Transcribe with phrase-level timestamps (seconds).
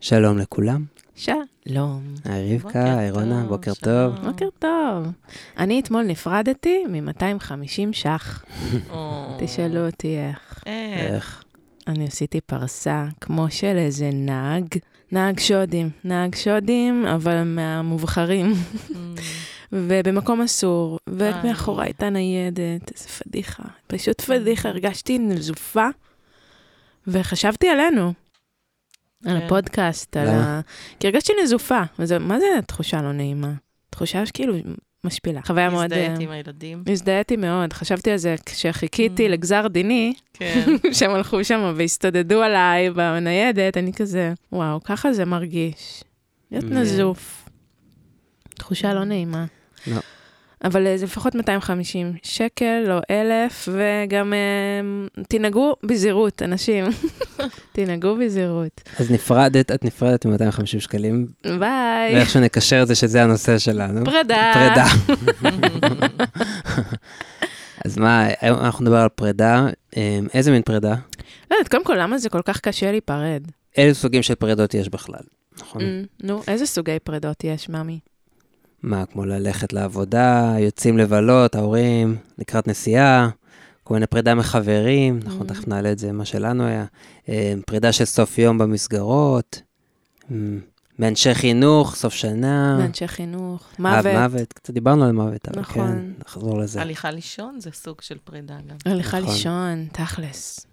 [0.00, 0.84] שלום לכולם,
[1.16, 2.14] שלום.
[2.24, 3.74] היי בוקר רבקה, היי רונה, בוקר.
[3.74, 4.14] טוב.
[4.24, 5.06] בוקר טוב.
[5.58, 8.44] אני אתמול נפרדתי מ-250 ש"ח.
[9.40, 10.62] תשאלו אותי איך.
[10.66, 11.12] איך?
[11.14, 11.44] איך?
[11.86, 14.64] אני עשיתי פרסה כמו של איזה נהג,
[15.12, 18.52] נהג שודים, נהג שודים, אבל מהמובחרים,
[19.72, 25.86] ובמקום אסור, ומאחורי הייתה ניידת, איזה פדיחה, פשוט פדיחה, הרגשתי נזופה,
[27.06, 28.27] וחשבתי עלינו.
[29.26, 29.46] על כן.
[29.46, 30.28] הפודקאסט, על?
[30.28, 30.60] ה...
[31.00, 33.52] כי הרגשתי נזופה, וזה, מה זה תחושה לא נעימה?
[33.90, 34.54] תחושה שכאילו
[35.04, 35.40] משפילה.
[35.42, 35.84] חוויה מאוד...
[35.84, 36.82] מזדהית אה, עם הילדים.
[36.92, 39.30] הזדהיתי מאוד, חשבתי על זה כשחיכיתי Mm.
[39.30, 40.64] לגזר דיני, כן.
[40.92, 46.04] שהם הלכו שם והסתודדו עליי בניידת, אני כזה, וואו, ככה זה מרגיש.
[46.50, 46.78] להיות כן.
[46.78, 47.48] נזוף.
[48.54, 49.44] תחושה לא נעימה.
[49.86, 50.00] לא.
[50.64, 56.84] אבל אה, זה לפחות 250 שקל או אלף, וגם אה, תנהגו בזהירות, אנשים.
[57.72, 58.80] תנהגו בזהירות.
[58.98, 62.14] אז נפרדת, את נפרדת מ-250 שקלים, ביי.
[62.14, 64.04] ואיכשהו נקשר את זה שזה הנושא שלנו.
[64.04, 64.52] פרידה.
[64.54, 64.86] פרידה.
[67.84, 69.66] אז מה, היום אנחנו נדבר על פרידה.
[69.96, 70.94] אמ, איזה מין פרידה?
[71.50, 73.42] לא יודעת, קודם כל, למה זה כל כך קשה להיפרד?
[73.78, 75.20] אילו סוגים של פרידות יש בכלל,
[75.58, 75.82] נכון?
[75.82, 77.98] Mm, נו, איזה סוגי פרידות יש, ממי?
[78.82, 83.28] מה, כמו ללכת לעבודה, יוצאים לבלות, ההורים, לקראת נסיעה,
[83.84, 85.48] כל מיני פרידה מחברים, נכון, Mm.
[85.48, 86.84] תכף נעלה את זה, מה שלנו היה.
[87.28, 89.62] אה, פרידה של סוף יום במסגרות,
[90.30, 90.36] אה,
[90.98, 95.88] מאנשי חינוך, סוף שנה, מאנשי חינוך, אב מוות, מוות, קצת דיברנו על מוות, אבל נכון.
[95.88, 96.80] כן, נחזור לזה.
[96.80, 98.76] הליכה לישון זה סוג של פרידה גם.
[98.92, 99.34] הליכה נכון.
[99.34, 100.66] לישון, תכלס.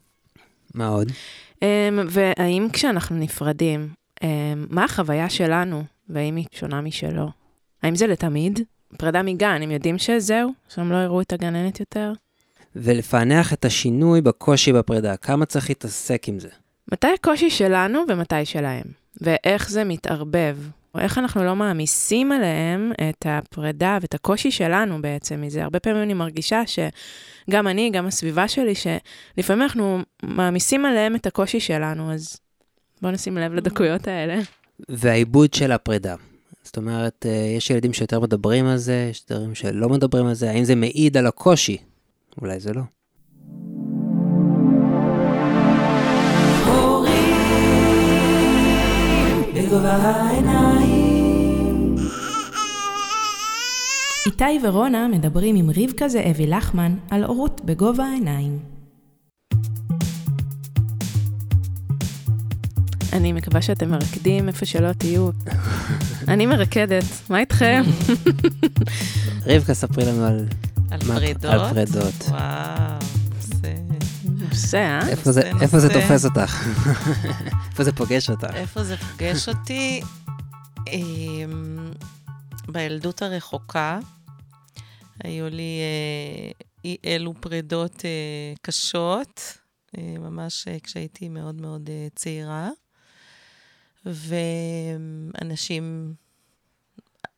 [0.73, 1.12] מה עוד?
[1.53, 1.64] Um,
[2.09, 4.23] והאם כשאנחנו נפרדים, um,
[4.69, 7.44] מה החוויה שלנו, והאם היא שונה משלו?
[7.86, 8.59] האם זה לתמיד?
[8.97, 10.52] פרידה מגן, הם יודעים שזהו?
[10.69, 12.14] שהם לא יראו את הגננת יותר?
[12.75, 16.50] ולפענח את השינוי בקושי בפרידה, כמה צריך להתעסק עם זה?
[16.91, 18.83] מתי הקושי שלנו ומתי שלהם?
[19.22, 20.58] ואיך זה מתערבב?
[20.95, 25.63] או איך אנחנו לא מעמיסים עליהם את הפרידה ואת הקושי שלנו בעצם מזה.
[25.63, 31.59] הרבה פעמים אני מרגישה שגם אני, גם הסביבה שלי, שלפעמים אנחנו מעמיסים עליהם את הקושי
[31.59, 32.38] שלנו, אז
[33.02, 34.40] בואו נשים לב לדקויות האלה.
[34.90, 36.16] והעיבוד של הפרידה.
[36.66, 40.52] זאת אומרת, אה, יש ילדים שיותר מדברים על זה, יש ילדים שלא מדברים על זה,
[40.52, 41.78] האם זה מעיד על הקושי?
[42.42, 42.81] אולי זה לא.
[54.26, 58.75] איתי ורונה מדברים עם רבקה זאבי לחמן על הורות בגובה העיניים.
[63.16, 65.30] אני מקווה שאתם מרקדים איפה שלא תהיו.
[66.28, 67.84] אני מרקדת, מה איתכם?
[69.46, 70.46] רבקה, ספרי לנו על,
[70.92, 71.46] על פרידות.
[71.46, 72.14] על פרידות.
[72.28, 73.00] וואו,
[73.40, 73.76] זה...
[74.24, 75.09] נושא, אה?
[75.09, 76.00] איפה זה, נושא, איפה זה נושא.
[76.02, 76.68] תופס אותך?
[77.72, 78.53] איפה זה פוגש אותך?
[78.53, 80.02] איפה זה פוגש אותי?
[80.88, 81.92] אמ,
[82.68, 84.00] בילדות הרחוקה
[85.24, 86.52] היו לי אה,
[86.86, 89.58] אי אלו פרידות אה, קשות,
[89.97, 92.70] אה, ממש כשהייתי מאוד מאוד צעירה.
[94.05, 96.13] ואנשים,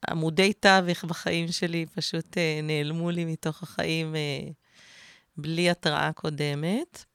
[0.09, 4.49] עמודי תווך בחיים שלי פשוט אה, נעלמו לי מתוך החיים אה,
[5.37, 7.05] בלי התראה קודמת.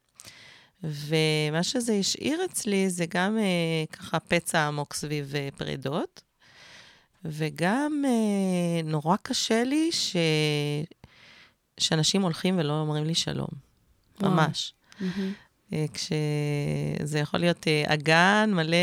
[0.83, 6.21] ומה שזה השאיר אצלי זה גם אה, ככה פצע עמוק סביב אה, פרידות,
[7.25, 10.15] וגם אה, נורא קשה לי ש...
[11.79, 13.47] שאנשים הולכים ולא אומרים לי שלום.
[14.21, 14.31] וואו.
[14.31, 14.73] ממש.
[14.99, 15.33] מהמם.
[15.73, 18.77] אה, כשזה יכול להיות אה, אגן מלא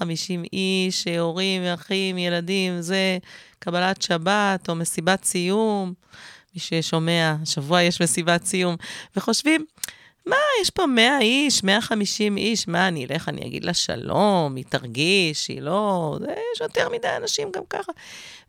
[0.00, 0.04] 100-150
[0.52, 3.18] איש, אה, הורים, אחים, ילדים, זה
[3.58, 5.92] קבלת שבת או מסיבת סיום.
[6.54, 8.76] מי ששומע, השבוע יש מסיבת סיום,
[9.16, 9.64] וחושבים,
[10.26, 14.64] מה, יש פה 100 איש, 150 איש, מה, אני אלך, אני אגיד לה שלום, היא
[14.68, 16.16] תרגיש, היא לא...
[16.20, 17.92] זה, יש יותר מדי אנשים גם ככה.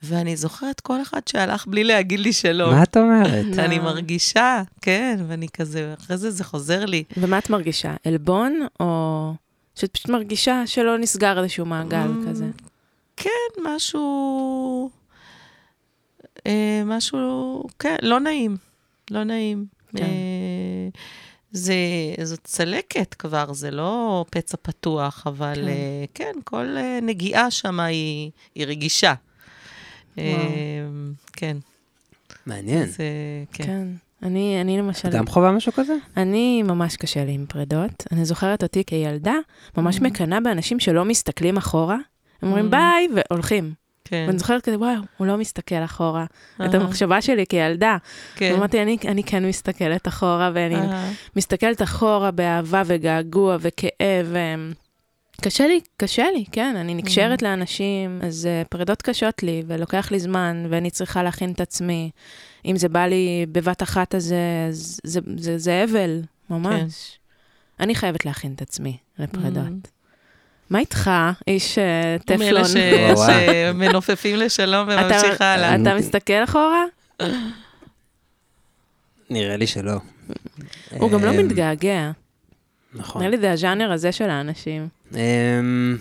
[0.03, 2.75] ואני זוכרת כל אחד שהלך בלי להגיד לי שלום.
[2.75, 3.45] מה את אומרת?
[3.66, 3.79] אני.
[3.79, 7.03] מרגישה, כן, ואני כזה, אחרי זה זה חוזר לי.
[7.17, 7.95] ומה את מרגישה?
[8.05, 9.34] עלבון, או
[9.75, 12.46] שאת פשוט מרגישה שלא נסגר איזשהו מעגל Mm, כזה?
[13.17, 13.29] כן,
[13.64, 14.90] משהו...
[16.47, 18.58] אה, משהו, כן, לא נעים.
[19.11, 19.66] לא נעים.
[19.97, 20.05] כן.
[21.53, 21.76] זה,
[22.23, 25.67] זאת צלקת כבר, זה לא פצע פתוח, אבל כן.
[25.67, 29.14] אה, כן, כל אה, נגיעה שם היא, היא רגישה.
[30.17, 30.23] אה,
[31.34, 31.58] כן,
[32.46, 32.85] מעניין.
[32.85, 33.03] זה,
[33.53, 33.64] כן.
[33.64, 33.88] כן.
[34.23, 35.94] אני, אני למשל, את גם חווה משהו כזה?
[36.17, 38.03] אני ממש קשה לי עם פרידות.
[38.11, 39.35] אני זוכרת אותי כילדה,
[39.78, 40.03] ממש Mm.
[40.03, 41.97] מקנאה באנשים שלא מסתכלים אחורה.
[42.41, 42.72] הם אומרים Mm.
[42.72, 43.73] ביי, והולכים.
[44.05, 44.26] כן.
[44.28, 46.26] ואני זוכרת כזה, וואו, הוא לא מסתכל אחורה.
[46.55, 47.97] את אהה, המחשבה שלי כילדה.
[48.35, 48.53] כן.
[48.55, 54.26] אמרתי, אני, אני כן מסתכלת אחורה, ואני אהה, מסתכלת אחורה באהבה וגעגוע וכאב.
[54.26, 54.38] ו...
[55.41, 60.20] קשה לי, קשה לי, כן, אני נקשרת לאנשים, אז uh, פרידות קשות לי, ולוקח לי
[60.20, 62.09] זמן, ואני צריכה להכין את עצמי.
[62.66, 64.38] אם זה בא לי בבת אחת, אז זה,
[64.72, 67.17] זה, זה, זה, זה אבל, ממש.
[67.78, 67.84] כן.
[67.84, 69.66] אני חייבת להכין את עצמי לפרידות.
[69.66, 70.03] Mm.
[70.73, 71.11] מה איתך,
[71.47, 72.40] איש uh, טפלון?
[72.40, 72.64] מאלה
[73.16, 75.75] שמנופפים לשלום וממשיך הלאה.
[75.75, 76.84] אתה מסתכל אחורה?
[79.29, 79.93] נראה לי שלא.
[80.99, 82.11] הוא גם לא אמ, מתגעגע.
[82.93, 83.22] נכון.
[83.22, 84.87] נראה לי זה הז'אנר הזה של האנשים.
[85.16, 85.97] אמ,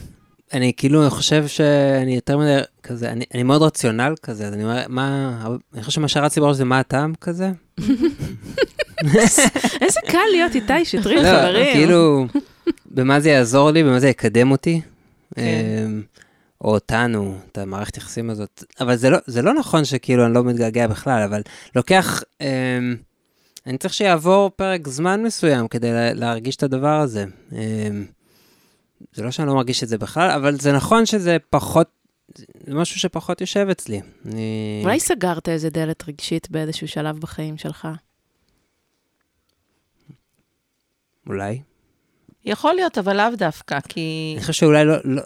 [0.52, 4.84] אני כאילו חושב שאני יותר מדי כזה, אני, אני מאוד רציונל כזה, אז אני אומר,
[4.88, 5.38] מה,
[5.74, 7.50] אני חושב שמה שרץ לי בראש זה מה הטעם כזה.
[9.80, 11.72] איזה קל להיות איתי שטרית, לא, חברים.
[11.72, 12.26] כאילו,
[12.86, 14.80] במה זה יעזור לי, במה זה יקדם אותי,
[15.34, 15.40] כן.
[15.40, 16.02] אמ,
[16.60, 18.64] או אותנו, את המערכת יחסים הזאת.
[18.80, 21.42] אבל זה לא, זה לא נכון שכאילו אני לא מתגעגע בכלל, אבל
[21.76, 22.96] לוקח, אמ,
[23.66, 27.24] אני צריך שיעבור פרק זמן מסוים כדי להרגיש את הדבר הזה.
[29.12, 31.90] זה לא שאני לא מרגיש את זה בכלל, אבל זה נכון שזה פחות,
[32.66, 34.00] זה משהו שפחות יושב אצלי.
[34.26, 34.80] אני...
[34.84, 37.88] אולי סגרת איזה דלת רגשית באיזשהו שלב בחיים שלך?
[41.26, 41.60] אולי.
[42.44, 44.32] יכול להיות, אבל לאו דווקא, כי...
[44.36, 45.22] אני חושב שאולי לא, לא...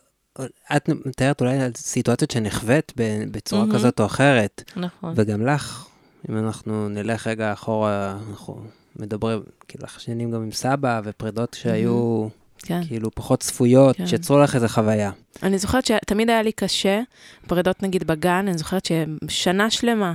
[0.77, 2.93] את מתארת אולי על סיטואציות שנחווית
[3.31, 3.75] בצורה mm-hmm.
[3.75, 4.73] כזאת או אחרת.
[4.77, 5.13] נכון.
[5.17, 5.87] וגם לך,
[6.31, 8.61] אם אנחנו נלך רגע אחורה, אנחנו
[8.97, 12.27] מדברים, כאילו, אנחנו שנים גם עם סבא, ופרידות שהיו...
[12.27, 12.47] Mm-hmm.
[12.63, 12.81] כן.
[12.87, 14.07] כאילו פחות צפויות, כן.
[14.07, 15.11] שיצרו לך איזה חוויה.
[15.43, 17.01] אני זוכרת שתמיד היה לי קשה,
[17.47, 18.89] פרידות נגיד בגן, אני זוכרת
[19.29, 20.15] ששנה שלמה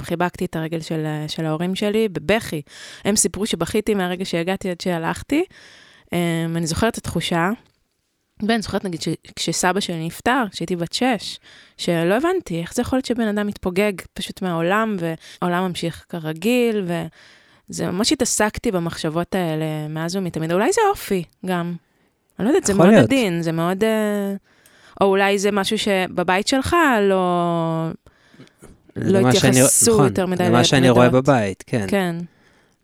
[0.00, 2.62] חיבקתי את הרגל של, של ההורים שלי בבכי.
[3.04, 5.44] הם סיפרו שבכיתי מהרגע שהגעתי עד שהלכתי.
[6.12, 7.50] הם, אני זוכרת את התחושה,
[8.42, 11.38] ואני זוכרת נגיד שכשסבא שלי נפטר, כשהייתי בת שש,
[11.76, 17.02] שלא הבנתי איך זה יכול להיות שבן אדם מתפוגג פשוט מהעולם, והעולם ממשיך כרגיל, ו...
[17.68, 20.52] זה ממש התעסקתי במחשבות האלה מאז ומתמיד.
[20.52, 21.74] אולי זה אופי גם.
[22.38, 23.04] אני לא יודעת, זה מאוד להיות.
[23.04, 23.84] עדין, זה מאוד...
[23.84, 24.34] אה,
[25.00, 27.88] או אולי זה משהו שבבית שלך לא...
[28.96, 29.40] לא התייחסו
[29.84, 30.52] שאני, נכון, יותר מדי לפרידות.
[30.52, 31.86] זה מה שאני רואה בבית, כן.
[31.88, 32.16] כן.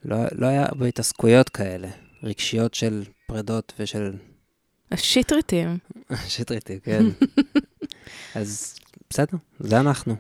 [0.05, 1.89] לא, לא היה הרבה התעסקויות כאלה,
[2.23, 4.13] רגשיות של פרידות ושל...
[4.93, 5.79] השיטריטים.
[6.11, 7.05] השיטריטים, כן.
[8.41, 8.79] אז
[9.11, 10.17] בסדר, זה אנחנו.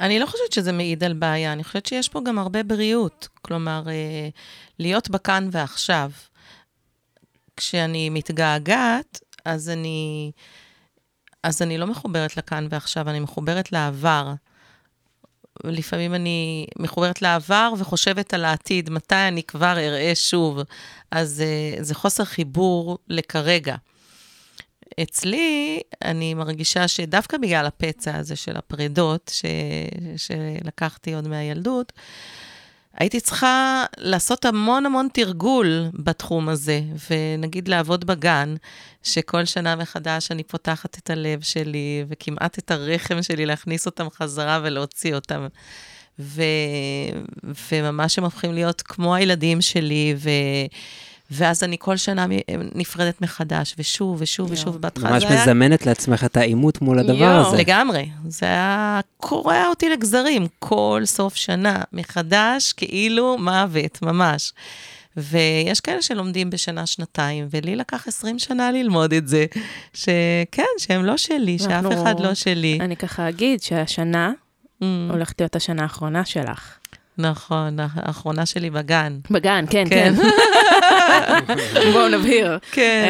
[0.00, 3.28] אני לא חושבת שזה מעיד על בעיה, אני חושבת שיש פה גם הרבה בריאות.
[3.42, 4.28] כלומר, אה,
[4.78, 6.10] להיות בכאן ועכשיו.
[7.56, 10.32] כשאני מתגעגעת, אז אני,
[11.42, 14.32] אז אני לא מחוברת לכאן ועכשיו, אני מחוברת לעבר.
[15.64, 20.58] לפעמים אני מחוברת לעבר וחושבת על העתיד, מתי אני כבר אראה שוב.
[21.10, 21.42] אז
[21.78, 23.76] uh, זה חוסר חיבור לכרגע.
[25.02, 29.44] אצלי, אני מרגישה שדווקא בגלל הפצע הזה של הפרידות, ש...
[30.16, 31.92] שלקחתי עוד מהילדות,
[32.96, 38.54] הייתי צריכה לעשות המון המון תרגול בתחום הזה, ונגיד לעבוד בגן,
[39.02, 44.60] שכל שנה מחדש אני פותחת את הלב שלי, וכמעט את הרחם שלי להכניס אותם חזרה
[44.62, 45.46] ולהוציא אותם.
[46.18, 46.42] ו...
[47.72, 50.30] וממש הם הופכים להיות כמו הילדים שלי, ו...
[51.30, 52.26] ואז אני כל שנה
[52.74, 57.56] נפרדת מחדש, ושוב ושוב ושוב, בהתחלה ממש מזמנת לעצמך את העימות מול הדבר יו, הזה.
[57.56, 58.08] לגמרי.
[58.28, 64.52] זה היה קורע אותי לגזרים כל סוף שנה, מחדש, כאילו מוות, ממש.
[65.16, 69.46] ויש כאלה שלומדים בשנה-שנתיים, ולי לקח 20 שנה ללמוד את זה,
[69.94, 72.78] שכן, שהם לא שלי, שאף אחד לא שלי.
[72.80, 74.32] אני ככה אגיד שהשנה
[74.82, 74.84] mm.
[75.10, 76.79] הולכת להיות השנה האחרונה שלך.
[77.18, 79.18] נכון, האחרונה שלי בגן.
[79.30, 80.14] בגן, כן, כן.
[80.16, 81.54] כן.
[81.92, 82.58] בואו נבהיר.
[82.72, 83.04] כן.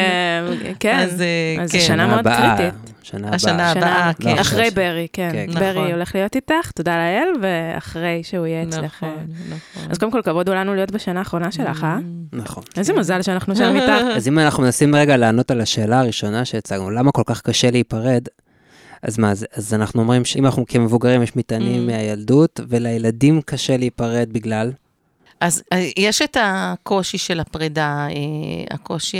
[0.49, 1.79] אמ, כן, אז אה, כן.
[1.79, 2.91] שנה מאוד קריטית.
[3.03, 3.35] שנה הבאה.
[3.35, 4.37] השנה הבאה, כן.
[4.37, 5.29] אחרי ברי, כן.
[5.33, 5.59] כן.
[5.59, 5.91] ברי נכון.
[5.91, 9.03] הולך להיות איתך, תודה לאל, ואחרי שהוא יהיה אצלך.
[9.03, 9.91] נכון, נכון.
[9.91, 11.97] אז קודם כל, כבוד הוא לנו להיות בשנה האחרונה שלך, אה?
[12.33, 12.63] נכון.
[12.77, 13.91] איזה מזל שאנחנו שם איתך.
[14.17, 18.21] אז אם אנחנו מנסים רגע לענות על השאלה הראשונה שהצגנו, למה כל כך קשה להיפרד?
[19.01, 21.91] אז מה, אז, אז אנחנו אומרים שאם אנחנו כמבוגרים, יש מטענים mm.
[21.91, 24.71] מהילדות, ולילדים קשה להיפרד בגלל?
[25.39, 29.19] אז אה, יש את הקושי של הפרידה, אה, הקושי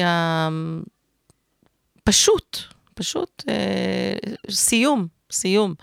[2.04, 2.58] הפשוט,
[2.94, 4.14] פשוט אה,
[4.52, 5.74] סיום, סיום.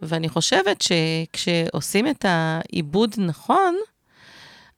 [0.00, 3.76] ואני חושבת שכשעושים את העיבוד נכון,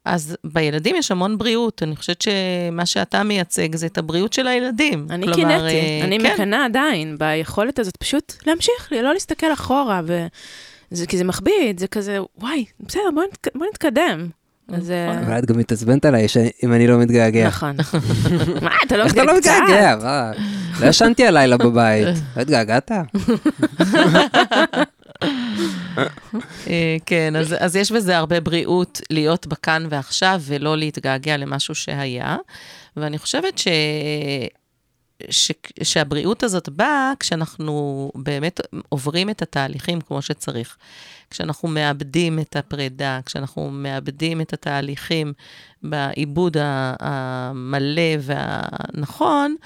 [0.04, 1.82] אז בילדים יש המון בריאות.
[1.82, 5.06] אני חושבת שמה שאתה מייצג זה את הבריאות של הילדים.
[5.10, 6.32] אני כלומר, קינאתי, אה, אני כן.
[6.32, 12.18] מקנאה עדיין ביכולת הזאת פשוט להמשיך, לא להסתכל אחורה, וזה, כי זה מכביד, זה כזה,
[12.38, 14.28] וואי, בסדר, בוא, נת, בוא נתקדם.
[14.72, 14.90] אז...
[14.90, 16.26] אה, אבל את גם מתעצבנת עליי
[16.64, 17.46] אם אני לא מתגעגע.
[17.46, 17.76] נכון.
[18.62, 19.04] מה, אתה לא מתגעגע?
[19.04, 20.32] איך אתה לא מתגעגע?
[20.80, 22.06] לא ישנתי הלילה בבית.
[22.36, 22.90] לא התגעגעת?
[26.70, 32.36] אה, כן, אז, אז יש בזה הרבה בריאות להיות בכאן ועכשיו ולא להתגעגע למשהו שהיה.
[32.96, 33.68] ואני חושבת ש,
[35.82, 40.76] שהבריאות הזאת באה כשאנחנו באמת עוברים את התהליכים כמו שצריך.
[41.30, 45.32] כשאנחנו מאבדים את הפרידה, כשאנחנו מאבדים את התהליכים
[45.82, 46.56] בעיבוד
[47.00, 49.56] המלא והנכון,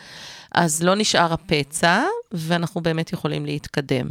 [0.54, 4.11] אז לא נשאר הפצע, ואנחנו באמת יכולים להתקדם.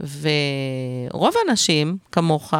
[0.00, 2.54] ורוב האנשים, כמוך,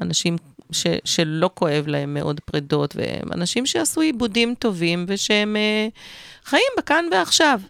[0.00, 0.36] אנשים
[0.72, 7.04] ש, שלא כואב להם מאוד פרידות, והם אנשים שעשו עיבודים טובים ושהם uh, חיים בכאן
[7.12, 7.60] ועכשיו.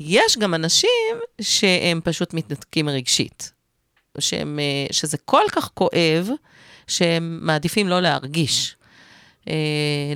[0.00, 3.52] יש גם אנשים שהם פשוט מתנתקים רגשית,
[4.18, 6.28] שהם, uh, שזה כל כך כואב,
[6.86, 8.76] שהם מעדיפים לא להרגיש.
[9.42, 9.48] Uh,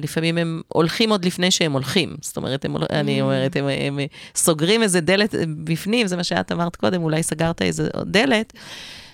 [0.00, 2.16] לפעמים הם הולכים עוד לפני שהם הולכים.
[2.21, 2.87] זאת אומרת, הם, mm.
[2.90, 3.99] אני אומרת, הם, הם
[4.35, 8.52] סוגרים איזה דלת בפנים, זה מה שאת אמרת קודם, אולי סגרת איזה דלת.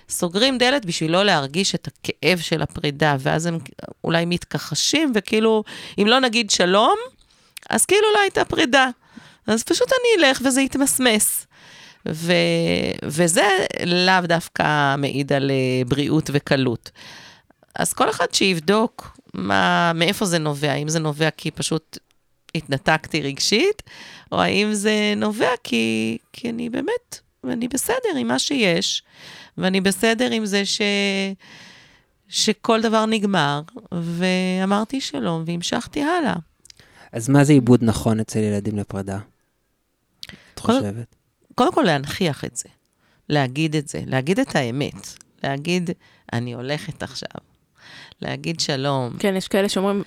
[0.08, 3.58] סוגרים דלת בשביל לא להרגיש את הכאב של הפרידה, ואז הם
[4.04, 5.64] אולי מתכחשים, וכאילו,
[5.98, 6.96] אם לא נגיד שלום,
[7.70, 8.88] אז כאילו לא הייתה פרידה.
[9.46, 11.46] אז פשוט אני אלך וזה יתמסמס.
[12.08, 12.32] ו,
[13.04, 13.48] וזה
[13.86, 16.90] לאו דווקא מעיד על אה, בריאות וקלות.
[17.74, 21.98] אז כל אחד שיבדוק מה, מאיפה זה נובע, האם זה נובע כי פשוט
[22.54, 23.82] התנתקתי רגשית,
[24.32, 29.02] או האם זה נובע כי, כי אני באמת, אני בסדר עם מה שיש,
[29.58, 30.80] ואני בסדר עם זה ש...
[32.28, 33.60] שכל דבר נגמר,
[33.92, 36.34] ואמרתי שלום והמשכתי הלאה.
[37.12, 39.18] אז מה זה עיבוד נכון אצל ילדים לפרידה?
[40.54, 41.16] את חושבת?
[41.54, 42.68] קודם כל להנכיח את זה,
[43.28, 45.08] להגיד את זה, להגיד את האמת,
[45.44, 45.90] להגיד,
[46.32, 47.51] אני הולכת עכשיו,
[48.22, 49.10] להגיד שלום.
[49.18, 50.02] כן, יש כאלה שאומרים,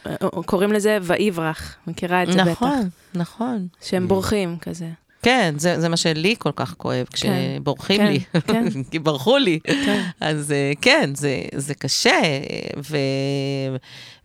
[0.45, 2.60] קוראים לזה ויברח, מכירה את זה נכון, בטח.
[2.62, 3.67] נכון, נכון.
[3.81, 4.88] שהם בורחים כזה.
[5.25, 8.65] כן, זה, זה מה שלי כל כך כואב, כשבורחים כן, לי, כן.
[8.91, 9.60] כי ברחו לי.
[9.63, 10.03] כן.
[10.19, 12.22] אז אה, כן, זה, זה קשה,
[12.77, 12.98] ו,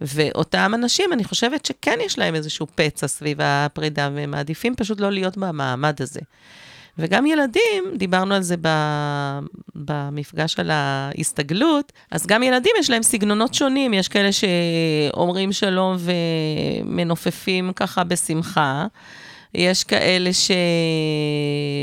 [0.00, 5.12] ואותם אנשים, אני חושבת שכן יש להם איזשהו פצע סביב הפרידה, והם מעדיפים פשוט לא
[5.12, 6.20] להיות במעמד הזה.
[6.98, 8.68] וגם ילדים, דיברנו על זה ב,
[9.74, 15.96] במפגש על ההסתגלות, אז גם ילדים יש להם סגנונות שונים, יש כאלה שאומרים שלום
[16.84, 18.86] ומנופפים ככה בשמחה.
[19.54, 20.30] יש כאלה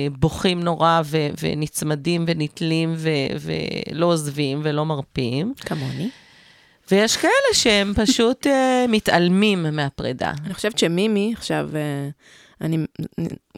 [0.10, 3.10] שבוכים נורא ו- ונצמדים ונתלים ו-
[3.40, 5.54] ולא עוזבים ולא מרפים.
[5.60, 6.10] כמוני.
[6.92, 8.50] ויש כאלה שהם פשוט uh,
[8.88, 10.34] מתעלמים מהפרידה.
[10.46, 12.10] אני חושבת שמימי, עכשיו, אה,
[12.62, 12.86] אני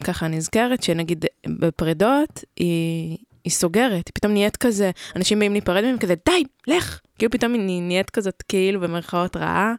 [0.04, 5.98] ככה נזכרת שנגיד בפרידות, היא, היא סוגרת, היא פתאום נהיית כזה, אנשים באים להיפרד מהם
[5.98, 7.00] כזה, די, לך!
[7.18, 9.74] כאילו פתאום היא נהיית כזאת כאילו במרכאות רעה,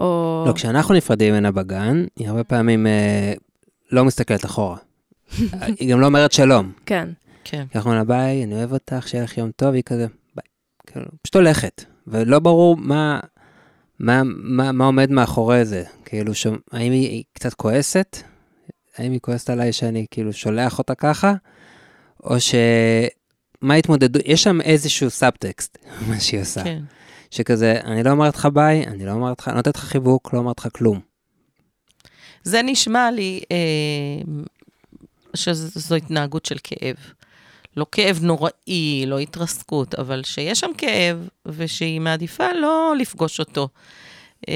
[0.00, 0.44] או...
[0.48, 3.32] לא, כשאנחנו נפרדים ממנה בגן, היא הרבה פעמים אה,
[3.92, 4.76] לא מסתכלת אחורה.
[5.78, 6.72] היא גם לא אומרת שלום.
[6.86, 7.08] כן.
[7.44, 7.64] כן.
[7.74, 10.44] אנחנו אומרים לה, ביי, אני אוהב אותך, שיהיה לך יום טוב, היא כזה, ביי.
[10.86, 13.20] כאילו, פשוט הולכת, ולא ברור מה,
[13.98, 15.84] מה, מה, מה עומד מאחורי זה.
[16.04, 18.16] כאילו, שום, האם היא, היא קצת כועסת?
[18.98, 21.32] האם היא כועסת עליי שאני כאילו שולח אותה ככה?
[22.22, 22.54] או ש...
[23.60, 24.22] מה ההתמודדות?
[24.26, 26.64] יש שם איזשהו סאבטקסט, מה שהיא עושה.
[26.64, 26.82] כן.
[27.30, 30.38] שכזה, אני לא אומרת לך ביי, אני לא אומרת לך, אני נותנת לך חיבוק, לא
[30.38, 31.00] אומרת לך כלום.
[32.42, 34.42] זה נשמע לי אה,
[35.34, 36.96] שזו התנהגות של כאב.
[37.76, 43.68] לא כאב נוראי, לא התרסקות, אבל שיש שם כאב, ושהיא מעדיפה לא לפגוש אותו.
[44.48, 44.54] אה,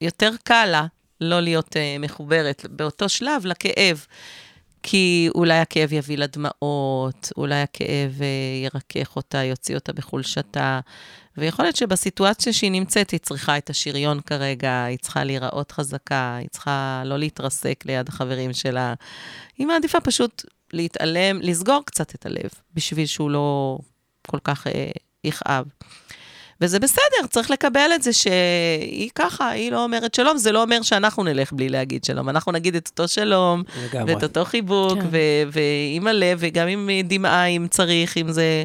[0.00, 0.86] יותר קל לה
[1.20, 4.06] לא להיות אה, מחוברת באותו שלב לכאב.
[4.82, 8.26] כי אולי הכאב יביא לה דמעות, אולי הכאב אה,
[8.64, 10.80] ירכך אותה, יוציא אותה בחולשתה.
[11.36, 16.48] ויכול להיות שבסיטואציה שהיא נמצאת, היא צריכה את השריון כרגע, היא צריכה להיראות חזקה, היא
[16.48, 18.94] צריכה לא להתרסק ליד החברים שלה.
[19.58, 23.78] היא מעדיפה פשוט להתעלם, לסגור קצת את הלב, בשביל שהוא לא
[24.26, 24.90] כל כך אה,
[25.24, 25.66] יכאב.
[26.60, 30.82] וזה בסדר, צריך לקבל את זה שהיא ככה, היא לא אומרת שלום, זה לא אומר
[30.82, 32.28] שאנחנו נלך בלי להגיד שלום.
[32.28, 34.14] אנחנו נגיד את אותו שלום, לגמרי.
[34.14, 35.08] ואת אותו חיבוק, כן.
[35.52, 38.64] ועם הלב, וגם עם דמעה, אם צריך, אם זה...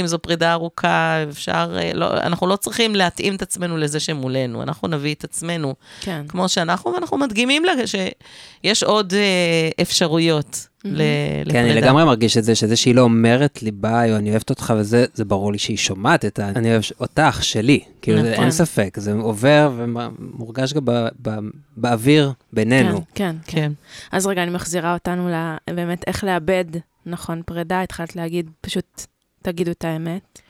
[0.00, 4.62] אם זו פרידה ארוכה, אפשר, אה, לא, אנחנו לא צריכים להתאים את עצמנו לזה שמולנו,
[4.62, 6.24] אנחנו נביא את עצמנו כן.
[6.28, 11.02] כמו שאנחנו, ואנחנו מדגימים לה שיש עוד אה, אפשרויות ל-
[11.40, 11.52] לפרידה.
[11.52, 14.50] כן, אני לגמרי מרגיש את זה, שזה שהיא לא אומרת לי ביי, או אני אוהבת
[14.50, 16.48] אותך וזה, זה ברור לי שהיא שומעת את ה...
[16.48, 17.80] אני אוהב אותך, שלי.
[18.02, 18.42] כאילו, זה- נכון.
[18.44, 21.38] אין ספק, זה עובר ומורגש גם ב- ב-
[21.76, 22.96] באוויר בינינו.
[22.96, 23.52] כן, כן, כן.
[23.56, 23.72] כן.
[24.12, 25.34] אז רגע, אני מחזירה אותנו ל...
[25.74, 26.64] באמת איך לאבד
[27.06, 29.02] נכון פרידה, התחלת להגיד, פשוט
[29.42, 30.40] תגידו את האמת.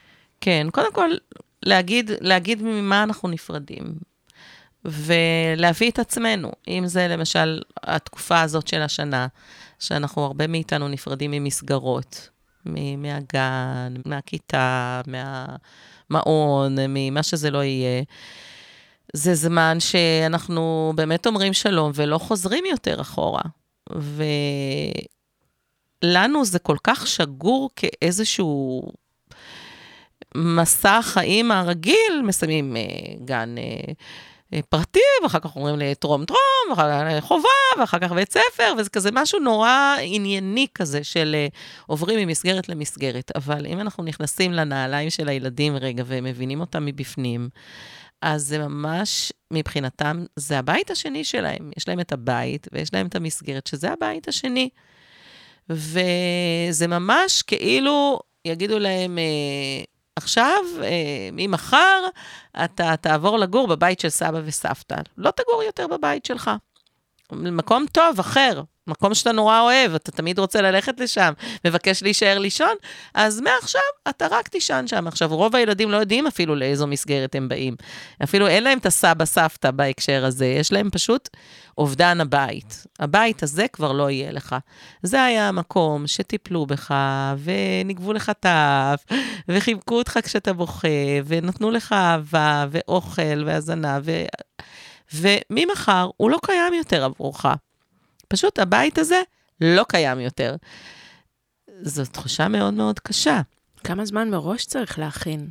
[0.40, 1.10] כן, קודם כל,
[1.62, 3.94] להגיד, להגיד ממה אנחנו נפרדים,
[4.84, 6.52] ולהביא את עצמנו.
[6.68, 9.26] אם זה למשל התקופה הזאת של השנה,
[9.78, 12.28] שאנחנו, הרבה מאיתנו נפרדים ממסגרות,
[12.96, 18.02] מהגן, מהכיתה, מהמעון, ממה שזה לא יהיה.
[19.12, 23.42] זה זמן שאנחנו באמת אומרים שלום ולא חוזרים יותר אחורה.
[26.02, 28.82] ולנו זה כל כך שגור כאיזשהו
[30.34, 32.82] מסע החיים הרגיל, מסיימים אה,
[33.24, 33.92] גן אה,
[34.54, 36.38] אה, פרטי, ואחר כך אומרים לטרום טרום,
[36.70, 41.46] ואחר כך חובה, ואחר כך בית ספר, וזה כזה משהו נורא ענייני כזה של אה,
[41.86, 43.30] עוברים ממסגרת למסגרת.
[43.34, 47.48] אבל אם אנחנו נכנסים לנעליים של הילדים רגע ומבינים אותם מבפנים,
[48.22, 51.70] אז זה ממש, מבחינתם, זה הבית השני שלהם.
[51.76, 54.68] יש להם את הבית ויש להם את המסגרת, שזה הבית השני.
[55.70, 59.84] וזה ממש כאילו, יגידו להם, אה,
[60.16, 62.04] עכשיו, אה, ממחר,
[62.64, 64.96] אתה תעבור לגור בבית של סבא וסבתא.
[65.16, 66.50] לא תגור יותר בבית שלך.
[67.32, 71.32] מקום טוב, אחר, מקום שאתה נורא אוהב, אתה תמיד רוצה ללכת לשם,
[71.64, 72.74] מבקש להישאר לישון,
[73.14, 75.06] אז מעכשיו אתה רק תישן שם.
[75.06, 77.76] עכשיו, רוב הילדים לא יודעים אפילו לאיזו מסגרת הם באים.
[78.24, 81.28] אפילו אין להם את הסבא-סבתא בהקשר הזה, יש להם פשוט
[81.78, 82.86] אובדן הבית.
[83.00, 84.56] הבית הזה כבר לא יהיה לך.
[85.02, 86.94] זה היה המקום שטיפלו בך,
[87.44, 89.04] וניגבו לך טף,
[89.48, 90.88] וחיבקו אותך כשאתה בוכה,
[91.26, 94.24] ונתנו לך אהבה, ואוכל, והזנה, ו...
[95.14, 97.46] וממחר הוא לא קיים יותר עבורך.
[98.32, 99.22] פשוט הבית הזה
[99.60, 100.56] לא קיים יותר.
[101.82, 103.40] זו תחושה מאוד מאוד קשה.
[103.84, 105.48] כמה זמן מראש צריך להכין?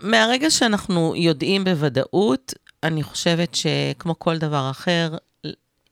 [0.00, 5.16] מהרגע שאנחנו יודעים בוודאות, אני חושבת שכמו כל דבר אחר,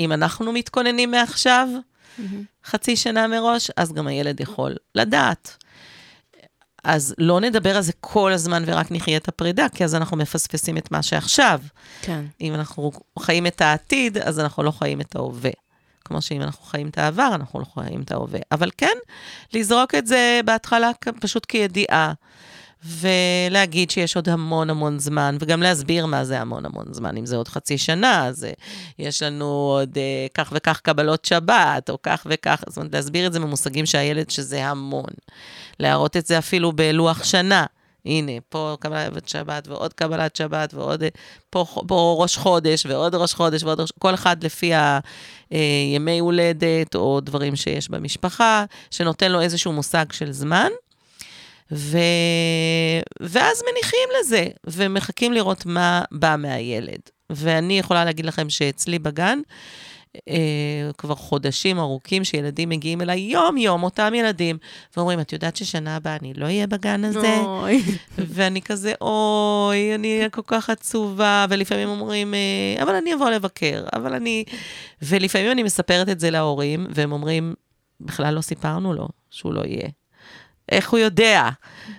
[0.01, 2.23] אם אנחנו מתכוננים מעכשיו, mm-hmm.
[2.65, 5.60] חצי שנה מראש, אז גם הילד יכול לדעת.
[6.85, 10.77] אז לא נדבר על זה כל הזמן ורק נחיה את הפרידה, כי אז אנחנו מפספסים
[10.77, 11.61] את מה שעכשיו.
[12.03, 12.25] כן.
[12.41, 15.51] אם אנחנו חיים את העתיד, אז אנחנו לא חיים את ההווה.
[16.05, 18.41] כמו שאם אנחנו חיים את העבר, אנחנו לא חיים את ההווה.
[18.53, 18.97] אבל כן,
[19.55, 22.13] לזרוק את זה בהתחלה פשוט כידיעה.
[22.85, 27.17] ולהגיד שיש עוד המון המון זמן, וגם להסביר מה זה המון המון זמן.
[27.17, 28.53] אם זה עוד חצי שנה, אז אה,
[28.99, 33.33] יש לנו עוד אה, כך וכך קבלות שבת, או כך וכך, זאת אומרת, להסביר את
[33.33, 35.11] זה במושגים שהילד, שזה המון.
[35.81, 37.67] להראות את זה אפילו בלוח שנה.
[38.05, 41.09] הנה, פה קבלת שבת ועוד קבלת שבת ועוד, אה,
[41.51, 44.73] פה, פה ראש חודש ועוד ראש חודש ועוד ראש, כל אחד לפי
[45.51, 50.69] הימי הולדת או דברים שיש במשפחה, שנותן לו איזשהו מושג של זמן.
[51.73, 51.99] ו...
[53.21, 57.01] ואז מניחים לזה, ומחכים לראות מה בא מהילד.
[57.31, 59.39] ואני יכולה להגיד לכם שאצלי בגן,
[60.29, 64.59] אה, כבר חודשים ארוכים שילדים מגיעים אליי יום-יום, אותם ילדים,
[64.97, 67.37] ואומרים, את יודעת ששנה הבאה אני לא אהיה בגן הזה?
[67.41, 67.83] אוי.
[68.35, 73.85] ואני כזה, אוי, אני אהיה כל כך עצובה, ולפעמים אומרים, אה, אבל אני אבוא לבקר,
[73.93, 74.45] אבל אני...
[75.03, 77.55] ולפעמים אני מספרת את זה להורים, והם אומרים,
[78.01, 79.89] בכלל לא סיפרנו לו שהוא לא יהיה.
[80.71, 81.49] איך הוא יודע?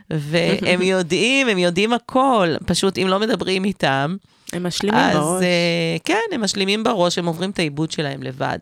[0.10, 4.16] והם יודעים, הם יודעים הכל, פשוט אם לא מדברים איתם,
[4.54, 5.44] הם משלימים אז, בראש.
[5.44, 8.60] uh, כן, הם משלימים בראש, הם עוברים את העיבוד שלהם לבד.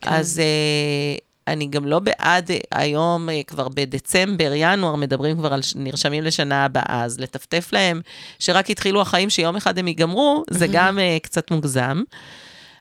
[0.00, 0.10] כן.
[0.10, 5.60] אז uh, אני גם לא בעד, uh, היום uh, כבר בדצמבר, ינואר, מדברים כבר על,
[5.74, 8.00] נרשמים לשנה הבאה, אז לטפטף להם
[8.38, 12.02] שרק התחילו החיים, שיום אחד הם ייגמרו, זה גם uh, קצת מוגזם.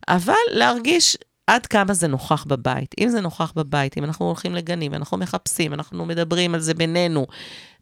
[0.07, 1.17] אבל להרגיש
[1.51, 2.95] עד כמה זה נוכח בבית.
[2.99, 7.27] אם זה נוכח בבית, אם אנחנו הולכים לגנים, אנחנו מחפשים, אנחנו מדברים על זה בינינו,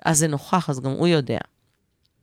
[0.05, 1.39] אז זה נוכח, אז גם הוא יודע.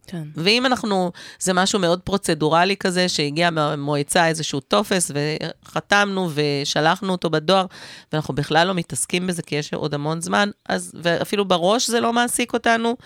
[0.06, 0.22] כן.
[0.34, 7.66] ואם אנחנו, זה משהו מאוד פרוצדורלי כזה, שהגיע מהמועצה איזשהו טופס, וחתמנו ושלחנו אותו בדואר,
[8.12, 12.12] ואנחנו בכלל לא מתעסקים בזה, כי יש עוד המון זמן, אז, ואפילו בראש זה לא
[12.12, 12.96] מעסיק אותנו,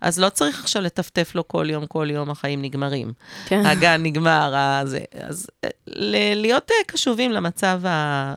[0.00, 3.12] אז לא צריך עכשיו לטפטף לו כל יום, כל יום, החיים נגמרים.
[3.46, 3.66] כן.
[3.66, 5.00] הגן נגמר, הזה.
[5.12, 5.46] אז
[5.86, 7.80] ל- להיות אה, קשובים למצב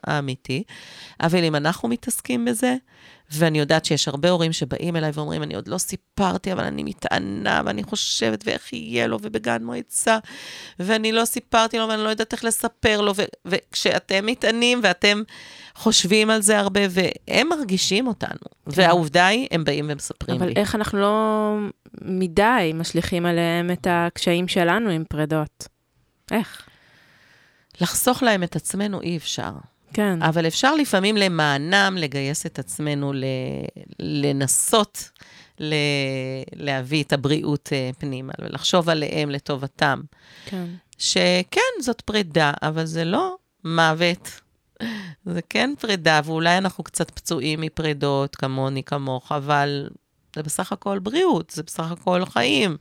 [0.03, 0.63] האמיתי,
[1.21, 2.75] אבל אם אנחנו מתעסקים בזה,
[3.31, 7.61] ואני יודעת שיש הרבה הורים שבאים אליי ואומרים, אני עוד לא סיפרתי, אבל אני מתענה,
[7.65, 10.17] ואני חושבת, ואיך יהיה לו, ובגן מועצה,
[10.79, 15.21] ואני לא סיפרתי לו, ואני לא יודעת איך לספר לו, ו- וכשאתם מתענים ואתם
[15.75, 18.39] חושבים על זה הרבה, והם מרגישים אותנו.
[18.67, 20.53] והעובדה היא, הם באים ומספרים אבל לי.
[20.55, 21.55] איך אנחנו לא
[22.01, 25.67] מדי משליכים עליהם את הקשיים שלנו עם פרדות?
[26.31, 26.67] איך?
[27.81, 29.51] לחסוך להם את עצמנו אי אפשר.
[29.93, 30.21] כן.
[30.21, 33.23] אבל אפשר לפעמים למענם לגייס את עצמנו, ל...
[33.99, 35.09] לנסות
[35.59, 35.73] ל...
[36.55, 40.01] להביא את הבריאות אה, פנימה, ולחשוב עליהם לטובתם.
[40.45, 40.65] כן.
[40.97, 44.41] שכן, זאת פרידה, אבל זה לא מוות.
[45.25, 49.87] זה כן פרידה, ואולי אנחנו קצת פצועים מפרידות, כמוני, כמוך, אבל
[50.35, 52.77] זה בסך הכל בריאות, זה בסך הכל חיים,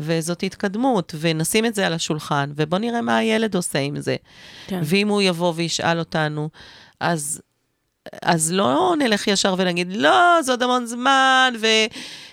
[0.00, 4.16] וזאת התקדמות, ונשים את זה על השולחן, ובוא נראה מה הילד עושה עם זה.
[4.66, 4.80] כן.
[4.84, 6.48] ואם הוא יבוא וישאל אותנו,
[7.00, 7.40] אז,
[8.22, 11.66] אז לא נלך ישר ונגיד, לא, זה עוד המון זמן, ו,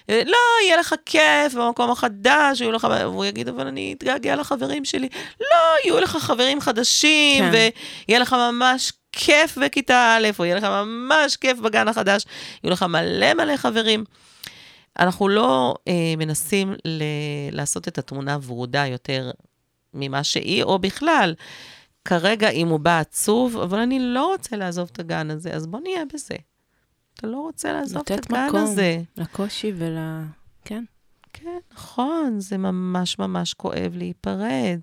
[0.10, 2.88] לא, יהיה לך כיף במקום החדש, יהיו לך...
[2.92, 5.10] והוא יגיד, אבל אני אתגעגע לחברים שלי.
[5.42, 7.70] לא, יהיו לך חברים חדשים, כן.
[8.08, 12.26] ויהיה לך ממש כיף בכיתה א', או יהיה לך ממש כיף בגן החדש,
[12.64, 14.04] יהיו לך מלא מלא חברים.
[15.00, 17.04] אנחנו לא אה, מנסים ל-
[17.52, 19.32] לעשות את התמונה ורודה יותר
[19.94, 21.36] ממה שהיא, או בכלל.
[22.06, 25.80] כרגע, אם הוא בא עצוב, אבל אני לא רוצה לעזוב את הגן הזה, אז בוא
[25.80, 26.36] נהיה בזה.
[27.14, 28.60] אתה לא רוצה לעזוב את לתת הגן מקום.
[28.64, 29.02] הזה.
[29.18, 29.98] לקושי ול...
[30.66, 30.84] כן.
[31.34, 34.80] כן, נכון, זה ממש ממש כואב להיפרד.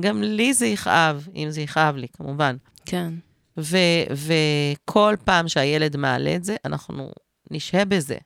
[0.00, 2.56] גם לי זה יכאב, אם זה יכאב לי, כמובן.
[2.86, 3.14] כן.
[3.58, 3.76] ו-
[4.10, 7.10] וכל פעם שהילד מעלה את זה, אנחנו
[7.50, 8.16] נשהה בזה,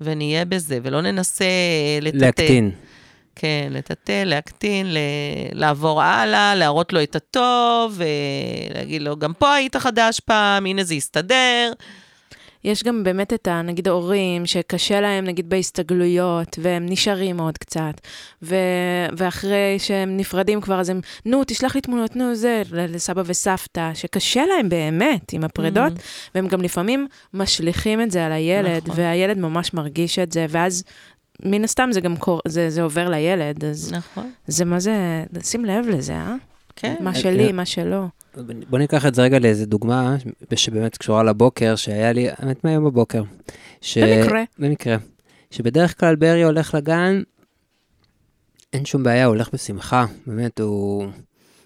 [0.00, 1.44] ונהיה בזה, ולא ננסה
[2.02, 2.24] לטאטא.
[2.24, 2.70] להקטין.
[3.36, 4.98] כן, לטאטא, להקטין, ל-
[5.52, 8.00] לעבור הלאה, להראות לו את הטוב,
[8.70, 11.72] ולהגיד לו, גם פה היית חדש פעם, הנה זה יסתדר.
[12.64, 13.62] יש גם באמת את ה...
[13.62, 18.00] נגיד ההורים, שקשה להם נגיד בהסתגלויות, והם נשארים עוד קצת,
[18.42, 18.56] ו...
[19.16, 24.46] ואחרי שהם נפרדים כבר, אז הם, נו, תשלח לי תמונות, נו, זה, לסבא וסבתא, שקשה
[24.46, 26.30] להם באמת עם הפרדות, Mhm.
[26.34, 28.94] והם גם לפעמים משליכים את זה על הילד, נכון.
[29.00, 30.84] והילד ממש מרגיש את זה, ואז
[31.42, 32.40] מן הסתם זה גם קור...
[32.48, 36.34] זה, זה עובר לילד, אז נכון, זה מה זה, שים לב לזה, אה?
[36.76, 36.94] כן.
[37.00, 37.52] מה אה, שלי, אה.
[37.52, 38.04] מה שלא.
[38.70, 40.16] בוא ניקח את זה רגע לאיזה דוגמה
[40.54, 43.22] שבאמת קשורה לבוקר, שהיה לי, האמת מהיום בבוקר.
[43.80, 43.98] ש...
[43.98, 44.42] במקרה.
[44.58, 44.96] במקרה.
[45.50, 47.22] שבדרך כלל ברי הולך לגן,
[48.72, 50.06] אין שום בעיה, הוא הולך בשמחה.
[50.26, 51.06] באמת, הוא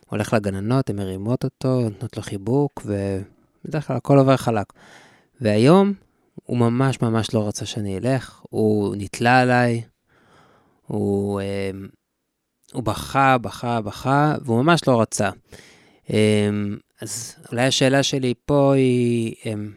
[0.09, 4.73] הולך לגננות, הן מרימות אותו, נותנות לו חיבוק, ובדרך כלל הכל עובר חלק.
[5.41, 5.93] והיום,
[6.35, 9.83] הוא ממש ממש לא רצה שאני אלך, הוא נתלה עליי,
[10.87, 11.71] הוא, אה,
[12.73, 15.31] הוא בכה, בכה, בכה, והוא ממש לא רצה.
[16.11, 19.73] אמ, אז אולי השאלה שלי פה היא, אמ,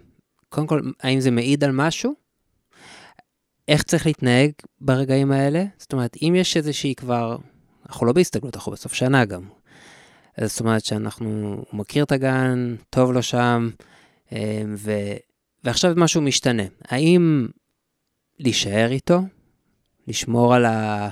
[0.50, 2.14] קודם כל, האם זה מעיד על משהו?
[3.68, 5.64] איך צריך להתנהג ברגעים האלה?
[5.78, 7.38] זאת אומרת, אם יש איזושהי כבר,
[7.90, 9.44] אנחנו לא בהסתגלות, אנחנו בסוף שנה גם.
[10.38, 13.70] אז זאת אומרת שאנחנו, הוא מכיר את הגן, טוב לו שם,
[14.32, 14.92] אמ, ו,
[15.64, 16.64] ועכשיו משהו משתנה.
[16.82, 17.48] האם
[18.40, 19.20] להישאר איתו?
[20.08, 21.10] לשמור על ה...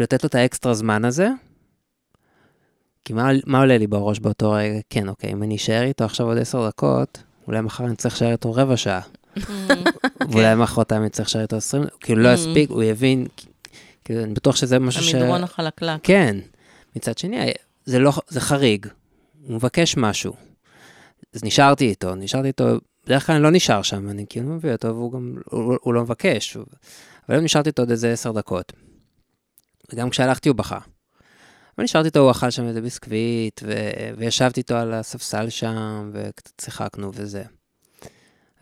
[0.00, 1.28] לתת לו את האקסטרה זמן הזה?
[3.06, 4.78] כי מה, מה עולה לי בראש באותו רגע?
[4.90, 8.32] כן, אוקיי, אם אני אשאר איתו עכשיו עוד עשר דקות, אולי מחר אני צריך להישאר
[8.32, 9.00] איתו רבע שעה.
[10.30, 12.32] ואולי מחרתיים אני צריך להישאר איתו עשרים, כאילו לא Mm.
[12.32, 13.26] יספיק, הוא יבין,
[14.04, 15.14] כאילו, אני בטוח שזה משהו ש...
[15.14, 16.00] המדרון החלקלק.
[16.02, 16.36] כן.
[16.96, 17.52] מצד שני,
[17.84, 18.86] זה לא, זה חריג,
[19.46, 20.32] הוא מבקש משהו.
[21.34, 22.64] אז נשארתי איתו, נשארתי איתו,
[23.06, 26.02] בדרך כלל אני לא נשאר שם, אני כאילו מביא אותו, והוא גם, הוא, הוא לא
[26.02, 26.54] מבקש.
[26.54, 26.64] הוא,
[27.28, 28.72] אבל היום נשארתי איתו עוד איזה עשר דקות.
[29.92, 30.78] וגם כשהלכתי הוא בכה.
[31.78, 33.72] אבל נשארתי איתו, הוא אכל שם איזה ביסקוויט, ו...
[34.16, 37.42] וישבתי איתו על הספסל שם, וקצת שיחקנו וזה.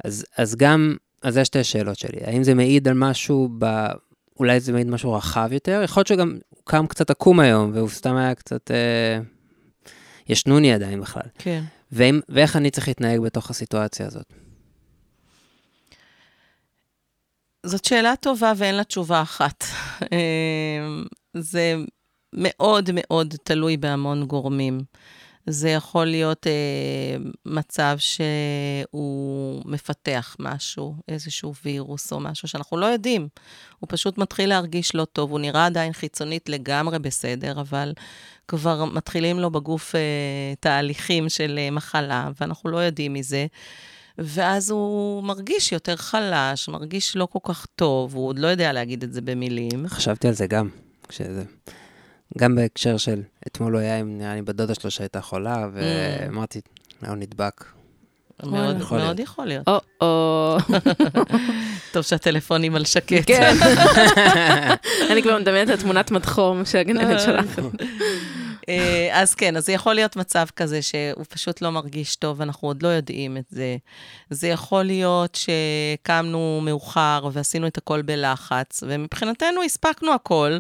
[0.05, 2.20] אז, אז גם, אז זה שתי השאלות שלי.
[2.24, 3.87] האם זה מעיד על משהו ב...
[4.38, 5.81] אולי זה מעיד משהו רחב יותר?
[5.85, 8.70] יכול להיות שגם הוא קם קצת עקום היום, והוא סתם היה קצת...
[8.70, 9.20] אה...
[10.29, 11.29] ישנוני עדיין בכלל.
[11.38, 11.62] כן.
[11.92, 14.33] ואם, ואיך אני צריך להתנהג בתוך הסיטואציה הזאת?
[17.66, 19.64] זאת שאלה טובה ואין לה תשובה אחת.
[20.12, 21.74] אמ, זה
[22.34, 24.80] מאוד מאוד תלוי בהמון גורמים.
[25.46, 26.52] זה יכול להיות אה,
[27.46, 33.28] מצב שהוא מפתח משהו, איזשהו וירוס או משהו שאנחנו לא יודעים.
[33.78, 37.92] הוא פשוט מתחיל להרגיש לא טוב, הוא נראה עדיין חיצונית לגמרי בסדר, אבל
[38.48, 40.00] כבר מתחילים לו בגוף אה,
[40.60, 43.46] תהליכים של אה, מחלה, ואנחנו לא יודעים מזה.
[44.18, 49.02] ואז הוא מרגיש יותר חלש, מרגיש לא כל כך טוב, הוא עוד לא יודע להגיד
[49.02, 49.88] את זה במילים.
[49.88, 50.68] חשבתי על זה גם,
[51.08, 51.44] כשזה...
[52.38, 56.60] גם בהקשר של, אתמול הוא היה עם, נראה לי, בת דודה שלו שהייתה חולה, ואמרתי,
[57.00, 57.64] אולי הוא נדבק.
[58.42, 59.28] מאוד יכול מאוד להיות.
[59.28, 59.68] יכול להיות.
[59.68, 60.58] או-או.
[61.92, 63.26] טוב שהטלפונים על שקט.
[63.26, 63.56] כן.
[65.10, 67.62] אני כבר מדמיינת את תמונת מדחום שהגננת שלחת.
[68.68, 72.68] אה, אז כן, אז זה יכול להיות מצב כזה שהוא פשוט לא מרגיש טוב, אנחנו
[72.68, 73.77] עוד לא יודעים את זה.
[74.31, 80.59] זה יכול להיות שקמנו מאוחר ועשינו את הכל בלחץ, ומבחינתנו הספקנו הכל,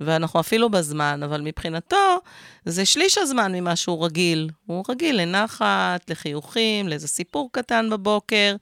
[0.00, 2.16] ואנחנו אפילו בזמן, אבל מבחינתו
[2.64, 4.50] זה שליש הזמן ממה שהוא רגיל.
[4.66, 8.56] הוא רגיל לנחת, לחיוכים, לאיזה סיפור קטן בבוקר,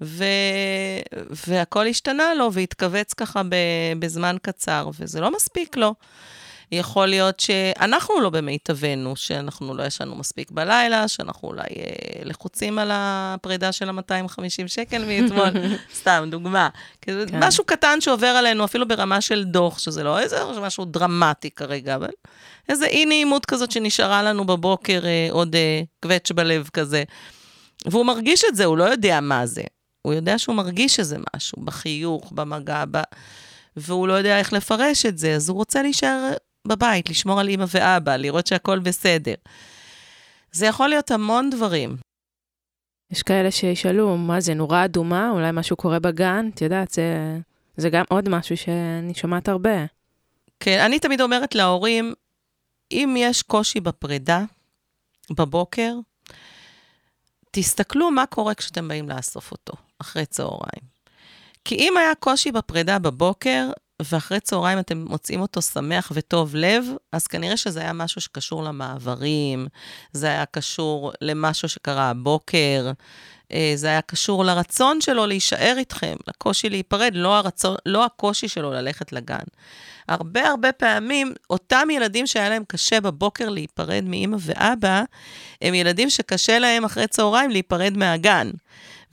[0.00, 0.24] ו...
[1.48, 3.42] והכל השתנה לו והתכווץ ככה.
[3.98, 5.94] בזמן קצר, וזה לא מספיק לו.
[6.72, 12.90] יכול להיות שאנחנו לא במיטבנו, שאנחנו לא ישנו מספיק בלילה, שאנחנו אולי אה, לחוצים על
[12.92, 15.48] הפרידה של ה-250 שקל מאתמול,
[16.00, 16.68] סתם, דוגמה.
[17.00, 17.14] כן.
[17.32, 22.10] משהו קטן שעובר עלינו, אפילו ברמה של דוח, שזה לא איזה משהו דרמטי כרגע, אבל
[22.68, 27.02] איזה אי-נעימות כזאת שנשארה לנו בבוקר, אה, עוד אה, קווץ' בלב כזה.
[27.86, 29.62] והוא מרגיש את זה, הוא לא יודע מה זה.
[30.02, 32.98] הוא יודע שהוא מרגיש איזה משהו, בחיוך, במגע, ב...
[33.76, 36.32] והוא לא יודע איך לפרש את זה, אז הוא רוצה להישאר
[36.68, 39.34] בבית, לשמור על אימא ואבא, לראות שהכל בסדר.
[40.52, 41.96] זה יכול להיות המון דברים.
[43.10, 45.30] יש כאלה שישאלו, מה זה, נורה אדומה?
[45.30, 46.50] אולי משהו קורה בגן?
[46.54, 47.38] את יודעת, זה,
[47.76, 49.84] זה גם עוד משהו שאני שומעת הרבה.
[50.60, 52.14] כן, אני תמיד אומרת להורים,
[52.92, 54.44] אם יש קושי בפרידה,
[55.30, 55.94] בבוקר,
[57.50, 60.88] תסתכלו מה קורה כשאתם באים לאסוף אותו, אחרי צהריים.
[61.64, 63.70] כי אם היה קושי בפרידה בבוקר,
[64.02, 69.68] ואחרי צהריים אתם מוצאים אותו שמח וטוב לב, אז כנראה שזה היה משהו שקשור למעברים,
[70.12, 72.92] זה היה קשור למשהו שקרה הבוקר,
[73.52, 78.72] אה, זה היה קשור לרצון שלו להישאר איתכם, לקושי להיפרד, לא, הרצון, לא הקושי שלו
[78.72, 79.44] ללכת לגן.
[80.08, 85.02] הרבה הרבה פעמים, אותם ילדים שהיה להם קשה בבוקר להיפרד מאימא ואבא,
[85.62, 88.50] הם ילדים שקשה להם אחרי צהריים להיפרד מהגן.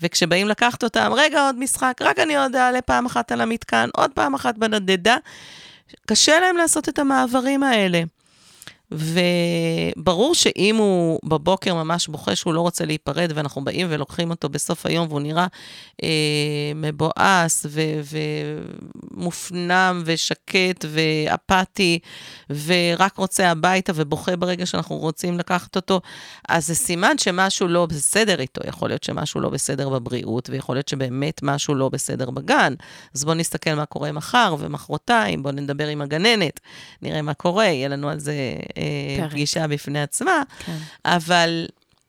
[0.01, 4.11] וכשבאים לקחת אותם, רגע, עוד משחק, רק אני עוד אעלה פעם אחת על המתקן, עוד
[4.11, 5.17] פעם אחת בנדדה,
[6.05, 8.03] קשה להם לעשות את המעברים האלה.
[8.91, 14.85] וברור שאם הוא בבוקר ממש בוכה שהוא לא רוצה להיפרד, ואנחנו באים ולוקחים אותו בסוף
[14.85, 15.47] היום, והוא נראה
[16.03, 16.09] אה,
[16.75, 17.65] מבואס
[19.13, 21.99] ומופנם ושקט ואפאתי,
[22.65, 26.01] ורק רוצה הביתה ובוכה ברגע שאנחנו רוצים לקחת אותו,
[26.49, 28.61] אז זה סימן שמשהו לא בסדר איתו.
[28.67, 32.73] יכול להיות שמשהו לא בסדר בבריאות, ויכול להיות שבאמת משהו לא בסדר בגן.
[33.15, 36.59] אז בואו נסתכל מה קורה מחר ומחרתיים, בואו נדבר עם הגננת,
[37.01, 38.33] נראה מה קורה, יהיה לנו על זה...
[38.77, 40.77] אה, פגישה בפני עצמה, כן.
[41.05, 41.65] אבל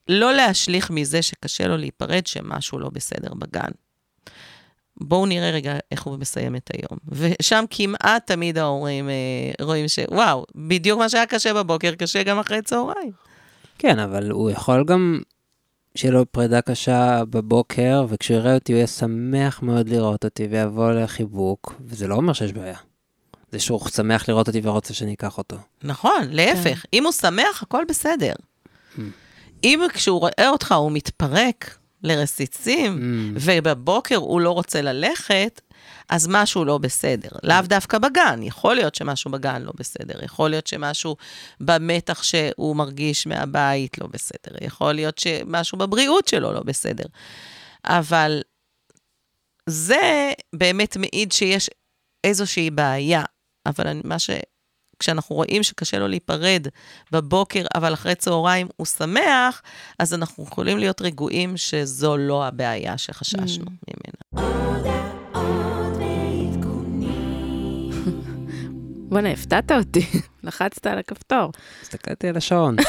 [0.09, 3.71] לא להשליך מזה שקשה לו להיפרד, שמשהו לא בסדר בגן.
[5.01, 6.99] בואו נראה רגע איך הוא מסיים את היום.
[7.09, 12.63] ושם כמעט תמיד ההורים אה, רואים שוואו, בדיוק מה שהיה קשה בבוקר, קשה גם אחרי
[12.63, 13.13] צהריים.
[13.79, 15.21] כן, אבל הוא יכול גם
[15.95, 20.93] שיהיה לו פרידה קשה בבוקר, וכשהוא יראה אותי הוא יהיה שמח מאוד לראות אותי ויבוא
[20.93, 22.77] לחיבוק, וזה לא אומר שיש בעיה.
[23.53, 25.57] זה שהוא שמח לראות אותי ורוצה שאני אקח אותו.
[25.83, 26.79] נכון, להפך.
[26.79, 26.89] כן.
[26.93, 28.33] אם הוא שמח, הכל בסדר.
[28.97, 29.01] Mm.
[29.65, 33.39] אם כשהוא רואה אותך הוא מתפרק לרסיסים, mm.
[33.41, 35.61] ובבוקר הוא לא רוצה ללכת,
[36.09, 37.29] אז משהו לא בסדר.
[37.29, 37.39] Mm.
[37.43, 41.17] לאו דווקא בגן, יכול להיות שמשהו בגן לא בסדר, יכול להיות שמשהו
[41.61, 47.05] במתח שהוא מרגיש מהבית לא בסדר, יכול להיות שמשהו בבריאות שלו לא בסדר.
[47.85, 48.41] אבל
[49.69, 51.71] זה באמת מעיד שיש
[52.25, 53.25] איזושהי בעיה.
[53.67, 54.31] אבל אני, מה ש...
[54.99, 56.67] כשאנחנו רואים שקשה לו להיפרד
[57.13, 59.63] בבוקר, אבל אחרי צהריים הוא שמח,
[59.99, 63.71] אז אנחנו יכולים להיות רגועים שזו לא הבעיה שחששנו mm.
[63.89, 64.37] ממנה.
[69.09, 70.07] בוא'נה, הפתעת אותי,
[70.45, 71.53] לחצת על הכפתור.
[71.83, 72.77] הסתכלתי על השעון.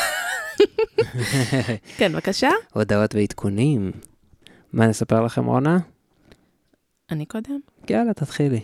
[1.98, 2.50] כן, בבקשה.
[2.74, 3.92] הודעות ועדכונים.
[4.74, 5.78] מה נספר לכם, רונה?
[7.12, 7.60] אני קודם?
[7.90, 8.62] יאללה, תתחילי.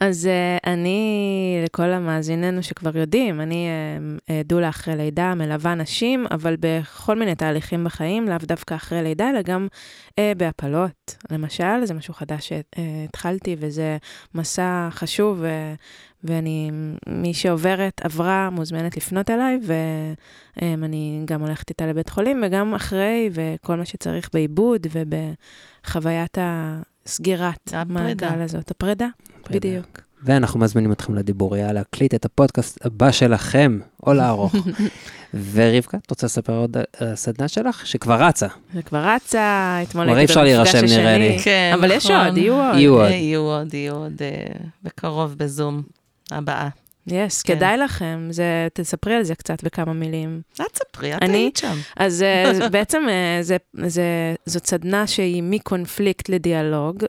[0.00, 3.68] אז uh, אני, לכל המאזיננו שכבר יודעים, אני
[4.16, 9.30] uh, דולה אחרי לידה, מלווה נשים, אבל בכל מיני תהליכים בחיים, לאו דווקא אחרי לידה,
[9.30, 9.68] אלא גם
[10.10, 11.16] uh, בהפלות.
[11.30, 13.96] למשל, זה משהו חדש שהתחלתי, וזה
[14.34, 15.74] מסע חשוב, ו,
[16.24, 16.70] ואני,
[17.06, 19.58] מי שעוברת, עברה, מוזמנת לפנות אליי,
[20.62, 26.80] ואני גם הולכת איתה לבית חולים, וגם אחרי, וכל מה שצריך בעיבוד ובחוויית ה...
[27.06, 29.06] סגירת המעגל הזאת, הפרידה,
[29.42, 29.68] פרידה.
[29.68, 30.00] בדיוק.
[30.22, 34.54] ואנחנו מזמינים אתכם לדיבוריה להקליט את הפודקאסט הבא שלכם, או לערוך.
[35.52, 37.86] ורבקה, את רוצה לספר עוד על הסדנה שלך?
[37.86, 38.46] שכבר רצה.
[38.74, 40.58] שכבר רצה, אתמול הייתי במפגש השני.
[40.58, 41.38] אפשר להירשם נראה לי.
[41.42, 42.74] כן, אבל יש עוד, יהיו עוד.
[42.76, 43.10] יהיו עוד.
[43.10, 45.82] יהיו עוד, יהיו עוד אה, בקרוב בזום
[46.30, 46.68] הבאה.
[47.06, 47.56] יש, yes, כן.
[47.56, 48.28] כדאי לכם.
[48.30, 50.40] זה, תספרי על זה קצת בכמה מילים.
[50.54, 51.76] את ספרי, את היית שם.
[51.96, 52.24] אז
[52.60, 57.04] uh, בעצם uh, זה, זה, זאת סדנה שהיא מקונפליקט לדיאלוג,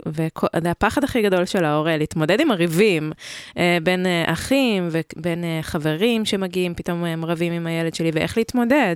[0.64, 3.12] והפחד הכי גדול של ההורה, להתמודד עם הריבים
[3.50, 8.96] uh, בין אחים ובין חברים שמגיעים, פתאום הם רבים עם הילד שלי, ואיך להתמודד.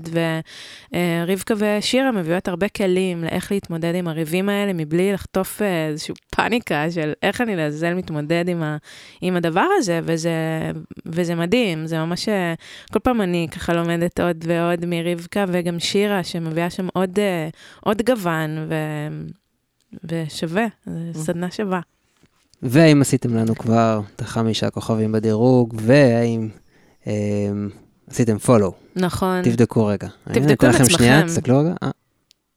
[0.93, 7.13] ורבקה ושירה מביאות הרבה כלים לאיך להתמודד עם הריבים האלה, מבלי לחטוף איזושהי פאניקה של
[7.23, 8.77] איך אני לעזאזל מתמודד עם, ה,
[9.21, 10.31] עם הדבר הזה, וזה...
[11.05, 12.53] וזה מדהים, זה ממש, אה,
[12.93, 17.49] כל פעם אני ככה לומדת עוד ועוד מרבקה, וגם שירה, שמביאה שם עוד, אה,
[17.81, 18.75] עוד גוון, ו,
[20.03, 20.65] ושווה,
[21.11, 21.79] זו סדנה שווה.
[22.61, 26.49] והאם עשיתם לנו כבר את החמישה כוכבים בדירוג, והאם
[27.07, 27.13] אה,
[28.09, 28.73] עשיתם פולו.
[28.95, 29.41] נכון.
[29.43, 30.07] תבדקו רגע.
[30.33, 30.93] תבדקו את עצמכם.
[30.93, 31.73] שנייה, תסתכלו רגע.
[31.83, 31.89] אה,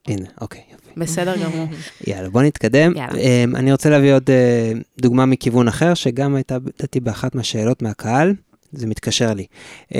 [0.08, 0.62] הנה, אוקיי.
[0.98, 1.66] בסדר גמור.
[2.06, 2.96] יאללה, בוא נתקדם.
[2.96, 3.12] יאללה.
[3.12, 8.34] Um, אני רוצה להביא עוד uh, דוגמה מכיוון אחר, שגם הייתה, לדעתי, באחת מהשאלות מהקהל,
[8.72, 9.46] זה מתקשר לי.
[9.92, 9.96] Um,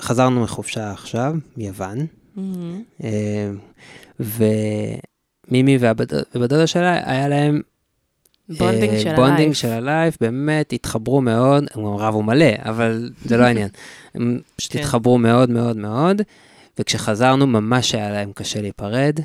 [0.00, 1.98] חזרנו מחופשה עכשיו, מיוון,
[2.36, 3.00] mm-hmm.
[3.00, 3.04] um,
[5.50, 7.60] מימי והבת דודה שלה, היה להם
[8.48, 9.56] bonding אה, של bonding ה life.
[9.56, 13.68] של ה life, באמת התחברו מאוד, הם גם רבו מלא, אבל זה לא העניין.
[14.14, 14.78] הם פשוט כן.
[14.78, 16.22] התחברו מאוד מאוד מאוד,
[16.78, 19.20] וכשחזרנו ממש היה להם קשה להיפרד.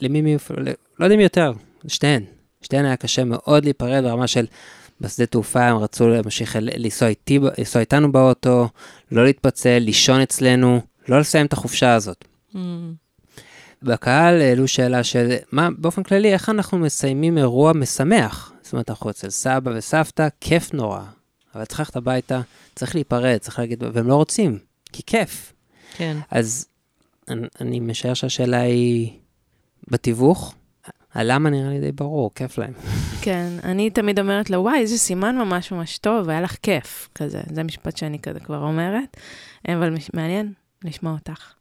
[0.00, 0.62] למימי, אפילו-
[0.98, 1.52] לא יודע אם יותר,
[1.88, 2.24] שתיהן.
[2.62, 4.46] שתיהן היה קשה מאוד להיפרד ברמה של
[5.00, 8.68] בשדה תעופה הם רצו להמשיך לנסוע איתי, לנסוע איתנו באוטו,
[9.12, 12.24] לא להתפצל, לישון אצלנו, לא לסיים את החופשה הזאת.
[12.54, 12.58] Mm,
[13.82, 18.52] בקהל העלו שאלה של מה, באופן כללי, איך אנחנו מסיימים אירוע משמח?
[18.62, 21.00] זאת אומרת, אנחנו אצל סבא וסבתא, כיף נורא.
[21.54, 22.40] אבל צריך ללכת הביתה,
[22.74, 24.58] צריך להיפרד, צריך להגיד, והם לא רוצים,
[24.92, 25.52] כי כיף.
[25.96, 26.16] כן.
[26.30, 26.66] אז
[27.28, 29.10] אני, אני משער שהשאלה היא
[29.88, 30.54] בתיווך.
[31.14, 32.72] הלמה נראה לי די ברור, כיף להם.
[33.22, 37.40] כן, אני תמיד אומרת לה, וואי, איזה סימן ממש ממש טוב, היה לך כיף, כזה.
[37.52, 39.16] זה משפט שאני כזה כבר אומרת,
[39.68, 40.52] אבל מש- מעניין
[40.84, 41.52] לשמוע אותך.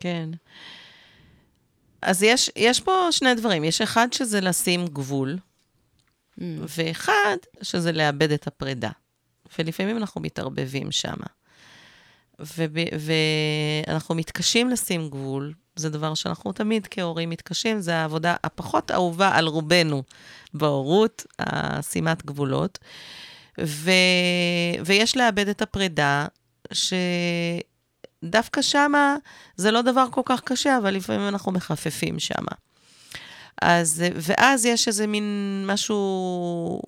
[0.00, 0.28] כן.
[2.02, 3.64] אז יש, יש פה שני דברים.
[3.64, 5.38] יש אחד שזה לשים גבול,
[6.38, 6.40] Mm.
[6.78, 8.90] ואחד שזה לאבד את הפרידה.
[9.58, 11.14] ולפעמים אנחנו מתערבבים שם.
[13.88, 19.46] ואנחנו מתקשים לשים גבול, זה דבר שאנחנו תמיד כהורים מתקשים, זה העבודה הפחות אהובה על
[19.46, 20.02] רובנו
[20.54, 22.78] בהורות, השימת גבולות.
[23.64, 23.90] ו...
[24.84, 26.26] ויש לאבד את הפרידה,
[28.22, 29.16] שדווקא שמה
[29.56, 32.52] זה לא דבר כל כך קשה, אבל לפעמים אנחנו מחפפים שמה.
[33.62, 36.82] אז, ואז יש איזה מין משהו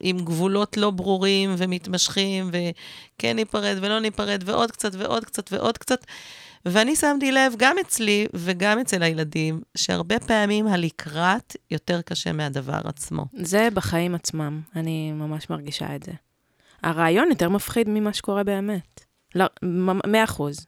[0.00, 6.04] עם גבולות לא ברורים ומתמשכים, וכן ניפרד ולא ניפרד, ועוד קצת ועוד קצת ועוד קצת.
[6.66, 13.24] ואני שמתי לב, גם אצלי וגם אצל הילדים, שהרבה פעמים הלקראת יותר קשה מהדבר עצמו.
[13.32, 16.12] זה בחיים עצמם, אני ממש מרגישה את זה.
[16.82, 19.04] הרעיון יותר מפחיד ממה שקורה באמת.
[19.34, 19.46] לא,
[20.06, 20.66] מאה אחוז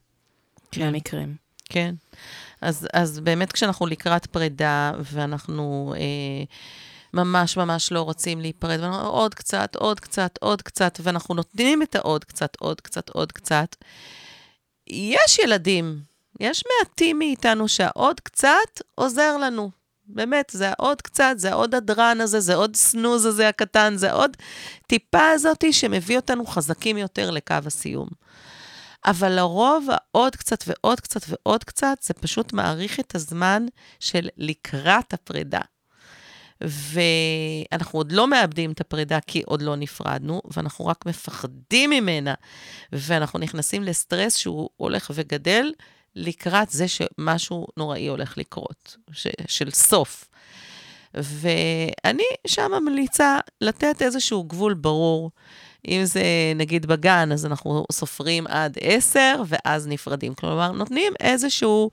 [0.77, 1.35] מהמקרים.
[1.69, 1.95] כן.
[2.61, 6.43] אז, אז באמת כשאנחנו לקראת פרידה, ואנחנו אה,
[7.13, 11.95] ממש ממש לא רוצים להיפרד, ואנחנו עוד קצת, עוד קצת, עוד קצת, ואנחנו נותנים את
[11.95, 13.75] העוד קצת, עוד קצת, עוד קצת,
[14.89, 15.99] יש ילדים,
[16.39, 19.71] יש מעטים מאיתנו שהעוד קצת עוזר לנו.
[20.05, 24.37] באמת, זה העוד קצת, זה העוד הדרן הזה, זה עוד סנוז הזה הקטן, זה עוד
[24.87, 28.07] טיפה הזאתי שמביא אותנו חזקים יותר לקו הסיום.
[29.05, 33.65] אבל לרוב העוד קצת ועוד קצת ועוד קצת, זה פשוט מאריך את הזמן
[33.99, 35.61] של לקראת הפרידה.
[36.61, 42.33] ואנחנו עוד לא מאבדים את הפרידה כי עוד לא נפרדנו, ואנחנו רק מפחדים ממנה,
[42.91, 45.71] ואנחנו נכנסים לסטרס שהוא הולך וגדל
[46.15, 50.29] לקראת זה שמשהו נוראי הולך לקרות, ש, של סוף.
[51.13, 55.31] ואני שם ממליצה לתת איזשהו גבול ברור.
[55.87, 56.23] אם זה
[56.55, 60.33] נגיד בגן, אז אנחנו סופרים עד עשר, ואז נפרדים.
[60.33, 61.91] כלומר, נותנים איזשהו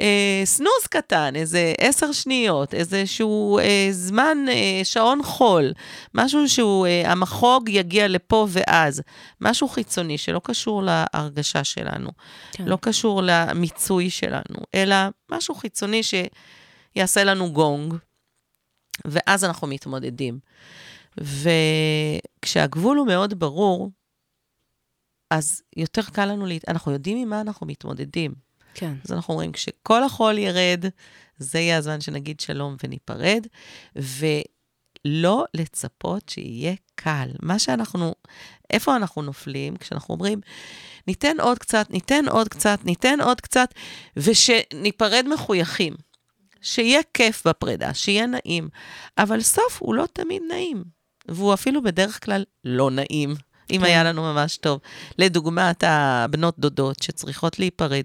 [0.00, 5.72] אה, סנוז קטן, איזה עשר שניות, איזשהו אה, זמן, אה, שעון חול,
[6.14, 9.02] משהו שהוא, אה, המחוג יגיע לפה ואז.
[9.40, 12.10] משהו חיצוני שלא קשור להרגשה שלנו,
[12.52, 12.64] כן.
[12.64, 14.96] לא קשור למיצוי שלנו, אלא
[15.30, 17.94] משהו חיצוני שיעשה לנו גונג,
[19.04, 20.38] ואז אנחנו מתמודדים.
[22.42, 23.90] וכשהגבול הוא מאוד ברור,
[25.30, 26.68] אז יותר קל לנו, להת...
[26.68, 28.45] אנחנו יודעים עם מה אנחנו מתמודדים.
[28.78, 28.94] כן.
[29.04, 30.84] אז אנחנו אומרים, כשכל החול ירד,
[31.38, 33.46] זה יהיה הזמן שנגיד שלום וניפרד,
[33.96, 37.28] ולא לצפות שיהיה קל.
[37.42, 38.14] מה שאנחנו,
[38.70, 39.76] איפה אנחנו נופלים?
[39.76, 40.40] כשאנחנו אומרים,
[41.06, 43.74] ניתן עוד קצת, ניתן עוד קצת, ניתן עוד קצת,
[44.16, 45.94] ושניפרד מחויכים.
[46.60, 48.68] שיהיה כיף בפרידה, שיהיה נעים.
[49.18, 50.84] אבל סוף הוא לא תמיד נעים,
[51.28, 53.34] והוא אפילו בדרך כלל לא נעים,
[53.70, 53.84] אם כן.
[53.84, 54.80] היה לנו ממש טוב.
[55.18, 58.04] לדוגמת הבנות דודות שצריכות להיפרד.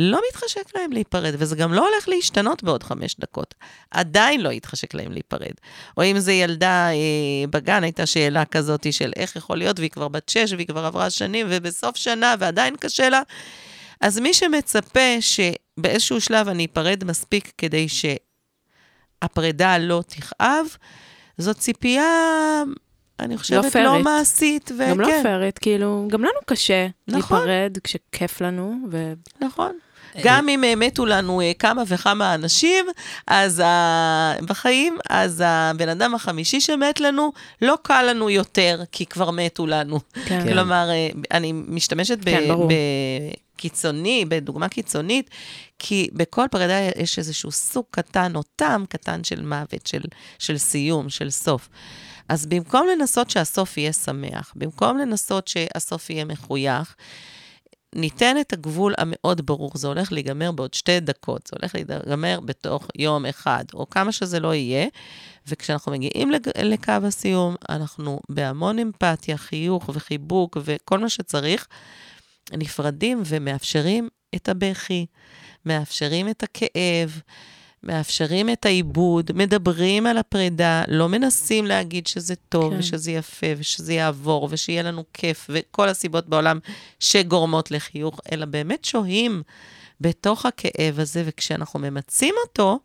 [0.00, 3.54] לא מתחשק להם להיפרד, וזה גם לא הולך להשתנות בעוד חמש דקות.
[3.90, 5.52] עדיין לא יתחשק להם להיפרד.
[5.96, 10.08] או אם זה ילדה אה, בגן, הייתה שאלה כזאת של איך יכול להיות, והיא כבר
[10.08, 13.22] בת שש, והיא כבר עברה שנים, ובסוף שנה, ועדיין קשה לה.
[14.00, 17.86] אז מי שמצפה שבאיזשהו שלב אני אפרד מספיק כדי
[19.22, 20.66] שהפרידה לא תכאב,
[21.38, 22.62] זאת ציפייה,
[23.20, 24.04] אני חושבת, לא, פיירית.
[24.04, 24.70] מעשית.
[24.74, 27.38] וכן, גם לא פיירית, כאילו, גם לנו קשה נכון.
[27.38, 29.12] להיפרד כשכיף לנו, ו...
[29.40, 29.78] נכון.
[30.22, 32.86] גם אם אה, מתו לנו אה, כמה וכמה אנשים,
[33.26, 34.32] אז ה...
[34.42, 37.32] בחיים, אז הבן אדם החמישי שמת לנו,
[37.62, 40.00] לא קל לנו יותר, כי כבר מתו לנו.
[40.26, 40.48] כן.
[40.48, 42.68] כלומר, אה, אני משתמשת ב- כן, ברור.
[43.56, 45.30] בקיצוני, בדוגמה קיצונית,
[45.78, 50.02] כי בכל פרידה יש איזשהו סוג קטן או טעם קטן של מוות, של,
[50.38, 51.68] של סיום, של סוף.
[52.28, 56.94] אז במקום לנסות שהסוף יהיה שמח, במקום לנסות שהסוף יהיה מחוייך,
[57.94, 62.88] ניתן את הגבול המאוד ברור, זה הולך להיגמר בעוד שתי דקות, זה הולך להיגמר בתוך
[62.98, 64.86] יום אחד, או כמה שזה לא יהיה,
[65.46, 66.30] וכשאנחנו מגיעים.
[66.62, 71.66] לקו הסיום, אנחנו בהמון אמפתיה, חיוך וחיבוק וכל מה שצריך,
[72.52, 75.06] נפרדים ומאפשרים את הבכי,
[75.66, 77.20] מאפשרים את הכאב,
[77.82, 82.78] מאפשרים את העיבוד, מדברים על הפרידה, לא מנסים להגיד שזה טוב, כן.
[82.78, 86.58] ושזה יפה, ושזה יעבור, ושיהיה לנו כיף, וכל הסיבות בעולם
[87.00, 89.42] שגורמות לחיוך, אלא באמת שוהים
[90.00, 92.78] בתוך הכאב הזה, וכשאנחנו ממצים אותו,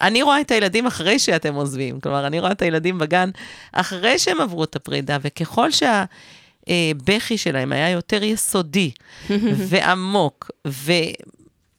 [0.00, 2.00] אני רואה את הילדים אחרי שאתם עוזבים.
[2.00, 3.30] כלומר, אני רואה את הילדים בגן
[3.72, 8.90] אחרי שהם עברו את הפרידה, וככל שהבכי שלהם היה יותר יסודי
[9.68, 10.50] ועמוק,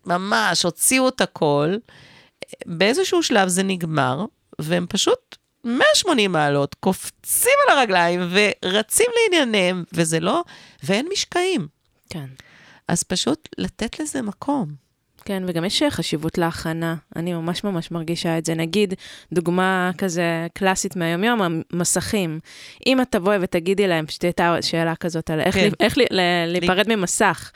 [0.06, 1.76] וממש הוציאו את הכל,
[2.66, 4.26] באיזשהו שלב זה נגמר,
[4.60, 10.43] והם פשוט 180 מעלות, קופצים על הרגליים ורצים לענייניהם, וזה לא,
[10.84, 11.68] ואין משקעים.
[12.10, 12.26] כן.
[12.88, 14.86] אז פשוט לתת לזה מקום.
[15.26, 16.96] כן, וגם יש חשיבות להכנה.
[17.16, 18.54] אני ממש ממש מרגישה את זה.
[18.54, 18.93] נגיד,
[19.34, 21.41] דוגמה כזה קלאסית מהיומיום,
[21.72, 22.39] המסכים.
[22.86, 25.62] אם את תבואי ותגידי להם, פשוט הייתה שאלה כזאת על איך, כן.
[25.62, 26.06] לי, איך לי,
[26.48, 27.52] להיפרד ממסך,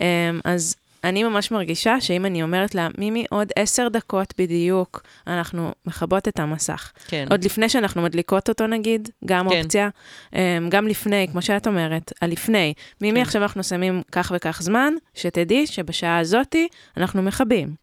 [0.00, 5.72] אמ, אז אני ממש מרגישה שאם אני אומרת לה, מימי, עוד עשר דקות בדיוק, אנחנו
[5.86, 6.92] מכבות את המסך.
[7.06, 7.26] כן.
[7.30, 9.60] עוד לפני שאנחנו מדליקות אותו נגיד, גם כן.
[9.60, 9.88] אופציה.
[10.34, 10.38] אמ,
[10.68, 12.74] גם לפני, כמו שאת אומרת, הלפני.
[13.00, 13.26] מימי, כן.
[13.26, 17.74] עכשיו אנחנו שמים כך וכך זמן, שתדעי שבשעה הזאתי אנחנו מכבים.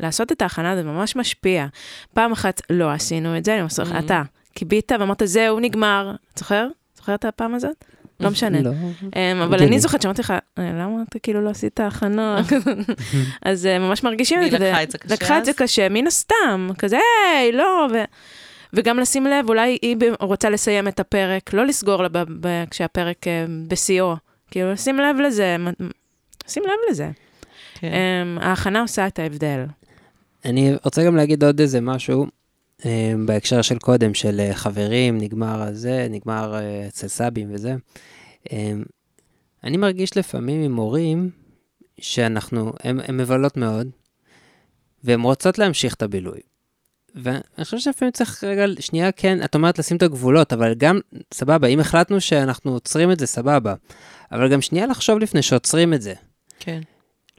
[0.00, 1.66] לעשות את ההכנה זה ממש משפיע.
[2.14, 4.04] פעם אחת לא עשינו את זה, אני אומרת, mm-hmm.
[4.04, 4.22] אתה
[4.54, 6.14] כיבית ואמרת, זהו, נגמר.
[6.36, 6.68] זוכר?
[6.96, 7.84] זוכר את הפעם הזאת?
[8.20, 8.62] לא משנה.
[8.62, 8.70] לא.
[9.16, 12.40] אמ, אבל אני זוכרת שאמרתי לך, אה, למה אתה כאילו לא עשית הכנה?
[13.44, 14.56] אז אה, ממש מרגישים את זה.
[14.56, 16.98] היא לקחה את זה קשה לקחה את זה קשה, מן הסתם, כזה,
[17.34, 17.86] היי, לא,
[18.72, 22.08] וגם לשים לב, אולי היא רוצה לסיים את הפרק, לא לסגור לה
[22.70, 24.14] כשהפרק אה, בשיאו.
[24.50, 25.56] כאילו, לשים לב לזה,
[26.48, 27.10] שים לב לזה.
[27.74, 27.88] כן.
[27.92, 29.64] אמ, ההכנה עושה את ההבדל.
[30.44, 32.26] אני רוצה גם להגיד עוד איזה משהו.
[33.26, 36.54] בהקשר של קודם, של חברים, נגמר הזה, נגמר
[36.88, 37.74] אצל סבים וזה.
[38.52, 38.82] אמ,
[39.64, 41.30] אני מרגיש לפעמים עם הורים
[42.00, 43.88] שאנחנו, הן מבלות מאוד,
[45.04, 46.40] והן רוצות להמשיך את הבילוי.
[47.14, 51.00] ואני חושב שלפעמים צריך רגע, שנייה, כן, את אומרת לשים את הגבולות, אבל גם,
[51.34, 53.74] סבבה, אם החלטנו שאנחנו עוצרים את זה, סבבה.
[54.32, 56.14] אבל גם שנייה לחשוב לפני שעוצרים את זה.
[56.60, 56.80] כן.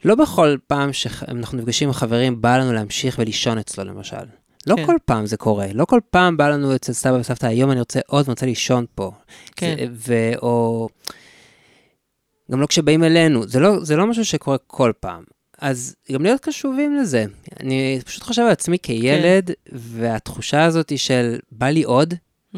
[0.05, 4.25] לא בכל פעם שאנחנו נפגשים עם חברים, בא לנו להמשיך ולישון אצלו, למשל.
[4.67, 4.85] לא כן.
[4.85, 7.99] כל פעם זה קורה, לא כל פעם בא לנו אצל סבא וסבתא, היום אני רוצה
[8.07, 9.11] עוד, אני רוצה לישון פה.
[9.55, 9.75] כן.
[9.79, 10.89] זה, ו, או...
[12.51, 15.23] גם לא כשבאים אלינו, זה לא, זה לא משהו שקורה כל פעם.
[15.61, 17.25] אז גם להיות קשובים לזה.
[17.59, 19.75] אני פשוט חושב על עצמי כילד, כן.
[19.75, 22.13] והתחושה הזאת של בא לי עוד,
[22.55, 22.57] mm-hmm.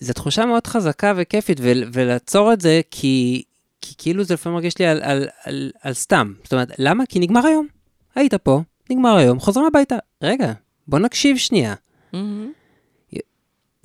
[0.00, 3.42] זו תחושה מאוד חזקה וכיפית, ו- ולעצור את זה, כי,
[3.80, 6.32] כי כאילו זה לפעמים מרגיש לי על, על, על, על סתם.
[6.42, 7.06] זאת אומרת, למה?
[7.06, 7.66] כי נגמר היום.
[8.14, 9.96] היית פה, נגמר היום, חוזרים הביתה.
[10.22, 10.52] רגע,
[10.88, 11.74] בוא נקשיב שנייה.
[12.14, 12.16] Mm-hmm.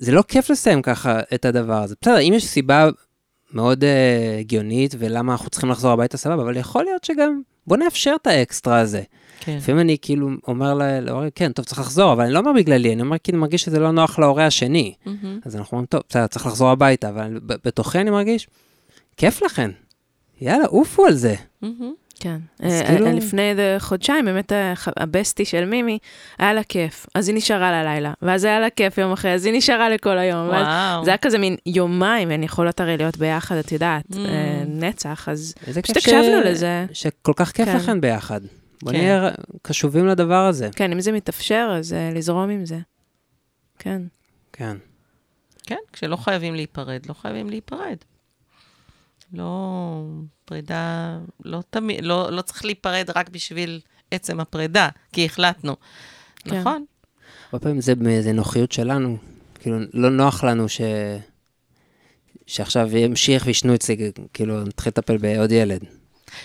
[0.00, 1.94] זה לא כיף לסיים ככה את הדבר הזה.
[2.02, 2.88] בסדר, אם יש סיבה
[3.52, 8.14] מאוד uh, הגיונית ולמה אנחנו צריכים לחזור הביתה, סבבה, אבל יכול להיות שגם, בוא נאפשר
[8.22, 9.02] את האקסטרה הזה.
[9.40, 9.56] כן.
[9.56, 13.02] לפעמים אני כאילו אומר להורים, כן, טוב, צריך לחזור, אבל אני לא אומר בגללי, אני
[13.02, 14.94] אומר כי אני מרגיש שזה לא נוח להורה השני.
[15.04, 15.08] Mm-hmm.
[15.44, 18.48] אז אנחנו אומרים, טוב, בסדר, צריך לחזור הביתה, אבל בתוכי אני מרגיש,
[19.16, 19.70] כיף לכן.
[20.40, 21.34] יאללה, עופו על זה.
[21.34, 21.66] Mm-hmm.
[22.20, 22.38] כן.
[22.62, 23.12] אה, כאילו...
[23.12, 24.52] לפני איזה חודשיים, באמת
[24.96, 25.98] הבסטי של מימי,
[26.38, 27.06] היה לה כיף.
[27.14, 30.48] אז היא נשארה ללילה, ואז היה לה כיף יום אחרי, אז היא נשארה לכל היום.
[30.48, 31.04] וואו.
[31.04, 34.16] זה היה כזה מין יומיים, והן יכולות הרי להיות ביחד, את יודעת, mm.
[34.16, 36.86] אה, נצח, אז פשוט הקשבנו לזה.
[36.92, 37.76] שכל כך כיף כן.
[37.76, 38.40] לכן ביחד.
[38.82, 38.98] בוא כן.
[38.98, 39.30] נהיה
[39.62, 40.68] קשובים לדבר הזה.
[40.76, 42.78] כן, אם זה מתאפשר, אז לזרום עם זה.
[43.78, 44.02] כן.
[44.52, 44.76] כן.
[45.66, 47.96] כן, כשלא חייבים להיפרד, לא חייבים להיפרד.
[49.32, 50.02] לא,
[50.44, 55.76] פרידה, לא תמיד, לא, לא צריך להיפרד רק בשביל עצם הפרידה, כי החלטנו.
[56.38, 56.60] כן.
[56.60, 56.84] נכון?
[57.46, 59.16] הרבה פעמים זה מאיזה נוחיות שלנו,
[59.54, 60.80] כאילו, לא נוח לנו ש...
[62.46, 65.84] שעכשיו ימשיך וישנו אצלי, כאילו, נתחיל לטפל בעוד ילד.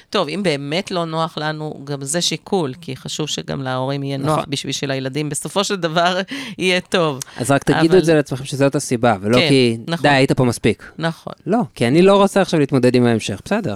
[0.10, 4.36] טוב, אם באמת לא נוח לנו, גם זה שיקול, כי חשוב שגם להורים יהיה נכון.
[4.36, 6.22] נוח בשביל שלילדים בסופו של דבר
[6.58, 7.20] יהיה טוב.
[7.38, 7.98] אז רק תגידו אבל...
[7.98, 10.04] את זה לעצמכם שזאת הסיבה, ולא כן, כי, נכון.
[10.04, 10.92] די, היית פה מספיק.
[10.98, 11.34] נכון.
[11.46, 13.76] לא, כי אני לא רוצה עכשיו להתמודד עם ההמשך, בסדר.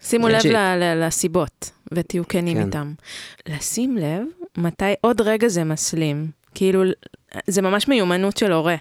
[0.00, 2.66] שימו לב ל- לסיבות, ותהיו כנים כן.
[2.66, 2.92] איתם.
[3.48, 4.22] לשים לב
[4.58, 6.30] מתי עוד רגע זה מסלים.
[6.54, 6.82] כאילו,
[7.46, 8.76] זה ממש מיומנות של הורה.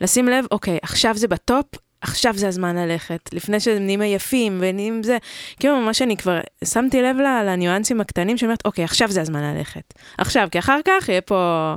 [0.00, 1.66] לשים לב, אוקיי, עכשיו זה בטופ,
[2.08, 5.18] עכשיו זה הזמן ללכת, לפני שהם נהיים עייפים ונהיים זה,
[5.60, 9.94] כאילו ממש אני כבר שמתי לב לניואנסים הקטנים שאומרת, אוקיי, עכשיו זה הזמן ללכת.
[10.18, 11.74] עכשיו, כי אחר כך יהיה פה,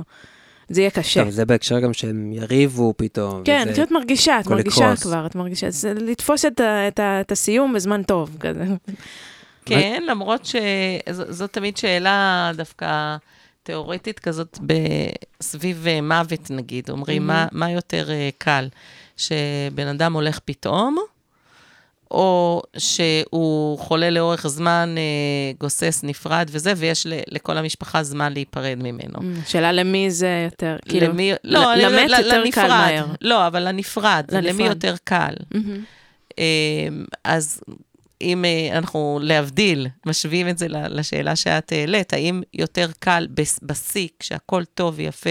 [0.68, 1.22] זה יהיה קשה.
[1.22, 3.42] טוב, זה בהקשר גם שהם יריבו פתאום.
[3.44, 5.02] כן, כאילו את מרגישה, את מרגישה לקרוס.
[5.02, 8.64] כבר, את מרגישה, זה לתפוס את, את, את, הסיום בזמן טוב, כזה.
[9.64, 13.16] כן, למרות שזאת תמיד שאלה דווקא
[13.62, 14.58] תיאורטית כזאת
[15.42, 16.90] סביב אה, מוות, נגיד.
[16.90, 18.68] אומרים, מה, מה יותר אה, קל?
[19.20, 20.96] שבן אדם הולך פתאום,
[22.10, 25.02] או שהוא חולה לאורך זמן, אה,
[25.60, 29.18] גוסס, נפרד וזה, ויש לכל המשפחה זמן להיפרד ממנו.
[29.46, 33.06] שאלה למי זה יותר, כאילו, למי, לא, למת יותר לנפרד, קל מהר.
[33.20, 34.54] לא, אבל לנפרד, לנפרד.
[34.54, 35.34] למי יותר קל.
[35.54, 36.40] Mm-hmm.
[37.24, 37.60] אז
[38.22, 43.26] אם אנחנו, להבדיל, משווים את זה לשאלה שאת העלית, האם יותר קל
[43.62, 45.30] בשיא, כשהכול טוב ויפה,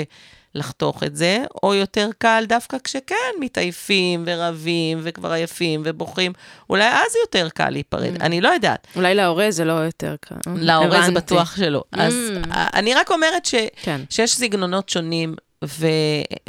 [0.55, 6.33] לחתוך את זה, או יותר קל דווקא כשכן מתעייפים ורבים וכבר עייפים ובוכים,
[6.69, 8.23] אולי אז יותר קל להיפרד, mm.
[8.23, 8.87] אני לא יודעת.
[8.95, 10.35] אולי להורה זה לא יותר קל.
[10.55, 11.83] להורה זה בטוח שלא.
[11.95, 11.99] Mm.
[11.99, 12.13] אז
[12.51, 14.01] אני רק אומרת ש, כן.
[14.09, 15.35] שיש סגנונות שונים,
[15.65, 15.87] ו,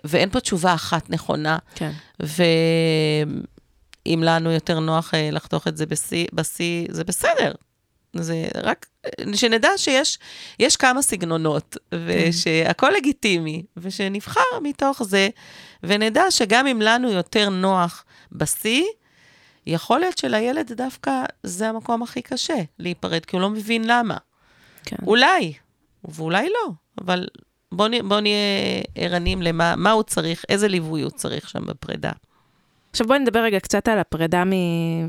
[0.04, 1.58] ואין פה תשובה אחת נכונה.
[1.74, 1.90] כן.
[2.20, 5.84] ואם לנו יותר נוח אה, לחתוך את זה
[6.32, 7.52] בשיא, זה בסדר.
[8.16, 8.86] זה רק,
[9.34, 10.18] שנדע שיש
[10.58, 15.28] יש כמה סגנונות, ושהכול לגיטימי, ושנבחר מתוך זה,
[15.82, 18.84] ונדע שגם אם לנו יותר נוח בשיא,
[19.66, 24.16] יכול להיות שלילד דווקא זה המקום הכי קשה להיפרד, כי הוא לא מבין למה.
[24.84, 24.96] כן.
[25.06, 25.52] אולי,
[26.04, 27.26] ואולי לא, אבל
[27.72, 28.36] בואו בוא נהיה
[28.94, 32.12] ערנים למה הוא צריך, איזה ליווי הוא צריך שם בפרידה.
[32.90, 34.52] עכשיו בואי נדבר רגע קצת על הפרידה מ...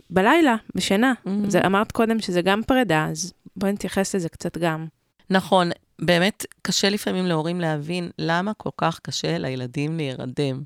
[0.10, 1.14] בלילה, בשינה.
[1.14, 1.30] Mm-hmm.
[1.48, 4.88] זה, אמרת קודם שזה גם פרידה, אז בואי נתייחס לזה קצת גם.
[5.30, 5.70] נכון,
[6.02, 10.64] באמת קשה לפעמים להורים להבין למה כל כך קשה לילדים להירדם.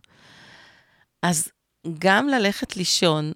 [1.22, 1.50] אז
[2.00, 3.32] גם ללכת לישון,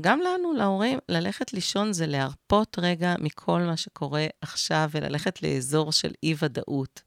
[0.00, 6.10] גם לנו, להורים, ללכת לישון זה להרפות רגע מכל מה שקורה עכשיו וללכת לאזור של
[6.22, 7.02] אי-ודאות.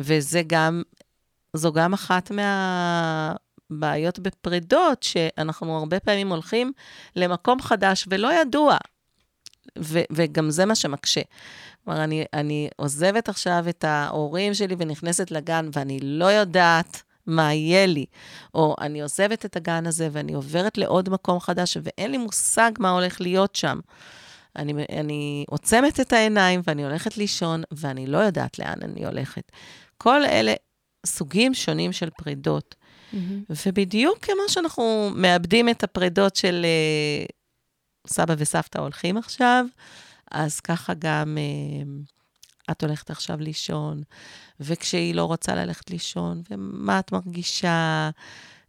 [0.00, 0.82] וזה גם,
[1.52, 3.34] זו גם אחת מה...
[3.70, 6.72] בעיות בפרידות, שאנחנו הרבה פעמים הולכים
[7.16, 8.76] למקום חדש ולא ידוע,
[9.78, 11.20] ו- וגם זה מה שמקשה.
[11.84, 17.86] כלומר, אני, אני עוזבת עכשיו את ההורים שלי ונכנסת לגן, ואני לא יודעת מה יהיה
[17.86, 18.06] לי.
[18.54, 22.90] או אני עוזבת את הגן הזה ואני עוברת לעוד מקום חדש, ואין לי מושג מה
[22.90, 23.80] הולך להיות שם.
[24.56, 29.52] אני, אני עוצמת את העיניים ואני הולכת לישון, ואני לא יודעת לאן אני הולכת.
[29.98, 30.54] כל אלה
[31.06, 32.74] סוגים שונים של פרידות.
[33.12, 33.54] Mm-hmm.
[33.66, 36.66] ובדיוק כמו שאנחנו מאבדים את הפרידות של
[37.26, 39.64] uh, סבא וסבתא הולכים עכשיו,
[40.30, 44.02] אז ככה גם uh, את הולכת עכשיו לישון,
[44.60, 48.10] וכשהיא לא רוצה ללכת לישון, ומה את מרגישה,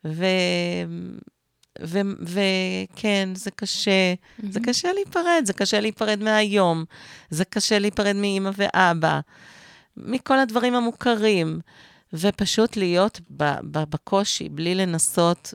[0.05, 0.25] ו...
[2.21, 4.45] וכן, זה קשה, mm-hmm.
[4.49, 6.85] זה קשה להיפרד, זה קשה להיפרד מהיום,
[7.29, 9.19] זה קשה להיפרד מאימא ואבא,
[9.97, 11.59] מכל הדברים המוכרים.
[12.19, 13.21] ופשוט להיות
[13.63, 15.53] בקושי, בלי לנסות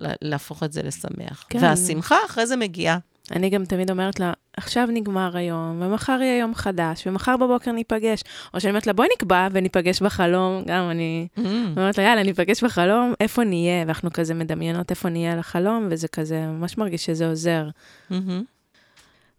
[0.00, 1.46] להפוך את זה לשמח.
[1.48, 1.58] כן.
[1.62, 2.98] והשמחה אחרי זה מגיעה.
[3.32, 8.22] אני גם תמיד אומרת לה, עכשיו נגמר היום, ומחר יהיה יום חדש, ומחר בבוקר ניפגש.
[8.54, 11.40] או שאני אומרת לה, בואי נקבע וניפגש בחלום, גם אני mm.
[11.76, 13.84] אומרת לה, יאללה, ניפגש בחלום, איפה נהיה?
[13.86, 17.68] ואנחנו כזה מדמיינות איפה נהיה לחלום, וזה כזה, ממש מרגיש שזה עוזר.
[18.10, 18.14] Mm-hmm.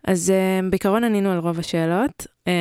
[0.07, 2.27] אז um, בעיקרון ענינו על רוב השאלות.
[2.49, 2.51] Um,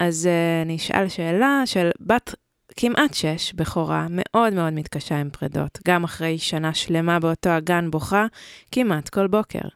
[0.00, 2.34] אז uh, אני אשאל שאלה של בת
[2.80, 5.78] כמעט שש, בכורה, מאוד מאוד מתקשה עם פרדות.
[5.88, 8.26] גם אחרי שנה שלמה באותו הגן בוכה,
[8.72, 9.68] כמעט כל בוקר.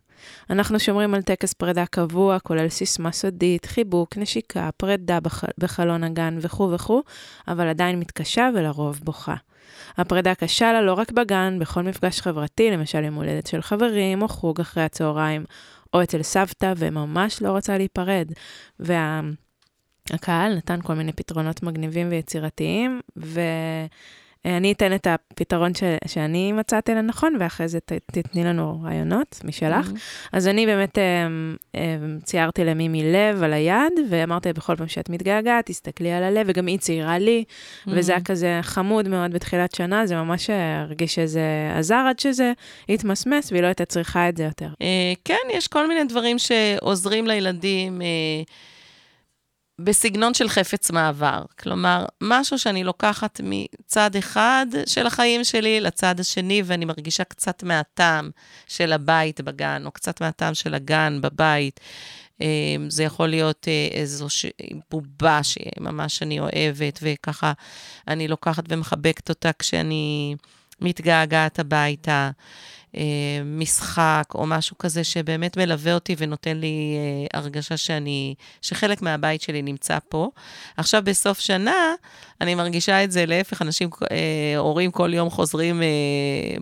[0.50, 5.44] אנחנו שומרים על טקס פרידה קבוע, כולל סיסמה סודית, חיבוק, נשיקה, פרידה בח...
[5.58, 7.02] בחלון הגן וכו' וכו',
[7.48, 9.34] אבל עדיין מתקשה ולרוב בוכה.
[9.96, 14.28] הפרידה קשה לה לא רק בגן, בכל מפגש חברתי, למשל יום הולדת של חברים, או
[14.28, 15.44] חוג אחרי הצהריים,
[15.94, 18.32] או אצל סבתא, וממש לא רוצה להיפרד.
[18.80, 19.20] וה...
[20.10, 27.36] הקהל נתן כל מיני פתרונות מגניבים ויצירתיים, ואני אתן את הפתרון ש, שאני מצאתי לנכון,
[27.40, 29.88] ואחרי זה ת, תתני לנו רעיונות משלך.
[29.88, 30.28] Mm-hmm.
[30.32, 31.26] אז אני באמת אה,
[31.74, 36.66] אה, ציירתי למימי לב על היד, ואמרתי בכל פעם שאת מתגעגעת, תסתכלי על הלב, וגם
[36.66, 37.90] היא ציירה לי, mm-hmm.
[37.92, 42.52] וזה היה כזה חמוד מאוד בתחילת שנה, זה ממש הרגיש שזה עזר עד שזה
[42.88, 44.68] התמסמס, והיא לא הייתה צריכה את זה יותר.
[44.82, 48.00] אה, כן, יש כל מיני דברים שעוזרים לילדים.
[49.84, 51.42] בסגנון של חפץ מעבר.
[51.58, 58.30] כלומר, משהו שאני לוקחת מצד אחד של החיים שלי לצד השני, ואני מרגישה קצת מהטעם
[58.66, 61.80] של הבית בגן, או קצת מהטעם של הגן בבית.
[62.42, 62.46] אה,
[62.88, 64.46] זה יכול להיות אה, איזו ש...
[64.90, 67.52] בובה שממש אני אוהבת, וככה
[68.08, 70.36] אני לוקחת ומחבקת אותה כשאני
[70.80, 72.30] מתגעגעת הביתה.
[72.96, 73.02] אה,
[73.44, 79.62] משחק או משהו כזה שבאמת מלווה אותי ונותן לי אה, הרגשה שאני, שחלק מהבית שלי
[79.62, 80.30] נמצא פה.
[80.76, 81.94] עכשיו, בסוף שנה,
[82.42, 84.16] אני מרגישה את זה להפך, אנשים, אה,
[84.58, 85.86] הורים כל יום חוזרים אה,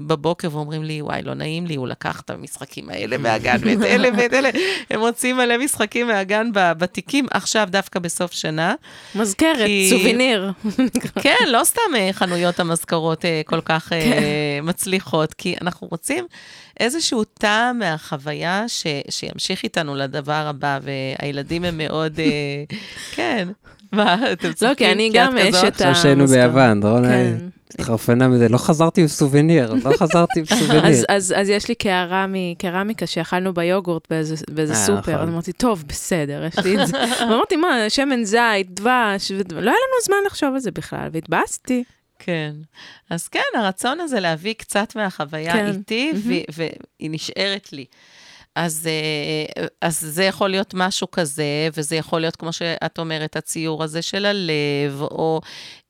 [0.06, 4.08] בבוקר ואומרים לי, וואי, לא נעים לי, הוא לקח את המשחקים האלה מהגן ואת אלה
[4.18, 4.50] ואת אלה.
[4.90, 8.74] הם מוצאים מלא משחקים מהגן בתיקים, עכשיו דווקא בסוף שנה.
[9.14, 10.52] מזכרת, כי- סוביניר.
[11.22, 14.22] כן, לא סתם אה, חנויות המזכרות אה, כל כך אה, כן.
[14.62, 16.26] מצליחות, כי אנחנו רוצים
[16.80, 22.64] איזשהו טעם מהחוויה ש, שימשיך איתנו לדבר הבא, והילדים הם מאוד, אה,
[23.16, 23.48] כן.
[23.92, 24.68] מה, אתם צוחקים?
[24.68, 25.36] לא, כי אני גם?
[25.36, 26.48] אשת שהיינו המזכר.
[26.48, 27.36] ביוון, רונה כן.
[27.74, 30.86] התחרפנה מזה, לא חזרתי עם סובניר, לא חזרתי עם סובניר.
[30.86, 35.14] אז, אז, אז יש לי קערה מקרמיקה שאכלנו ביוגורט באיזה, אה, סופר, נכון.
[35.14, 36.96] אז אמרתי, טוב, בסדר, יש לי את זה.
[37.20, 41.84] ואמרתי, מה, שמן זית, דבש, לא היה לנו זמן לחשוב על זה בכלל, והתבאסתי.
[42.18, 42.52] כן.
[43.10, 45.66] אז כן, הרצון הזה להביא קצת מהחוויה כן.
[45.66, 46.12] איתי,
[46.54, 47.84] והיא נשארת לי.
[48.54, 53.84] אז, אה, אז זה יכול להיות משהו כזה, וזה יכול להיות, כמו שאת אומרת, הציור
[53.84, 55.40] הזה של הלב, או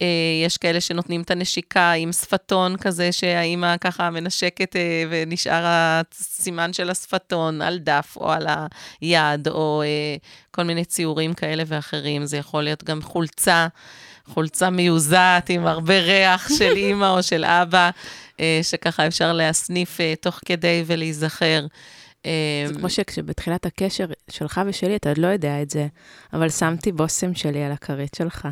[0.02, 0.06] אה,
[0.44, 6.90] יש כאלה שנותנים את הנשיקה עם שפתון כזה, שהאימא ככה מנשקת אה, ונשאר הסימן של
[6.90, 8.46] השפתון על דף או על
[9.00, 10.16] היד, או אה,
[10.50, 12.26] כל מיני ציורים כאלה ואחרים.
[12.26, 13.68] זה יכול להיות גם חולצה.
[14.26, 17.90] חולצה מיוזעת עם הרבה ריח של אימא או של אבא,
[18.40, 21.66] אה, שככה אפשר להסניף אה, תוך כדי ולהיזכר.
[22.26, 25.86] אה, זה כמו שכשבתחילת הקשר שלך ושלי, אתה עוד לא יודע את זה,
[26.32, 28.48] אבל שמתי בושם שלי על הכרית שלך.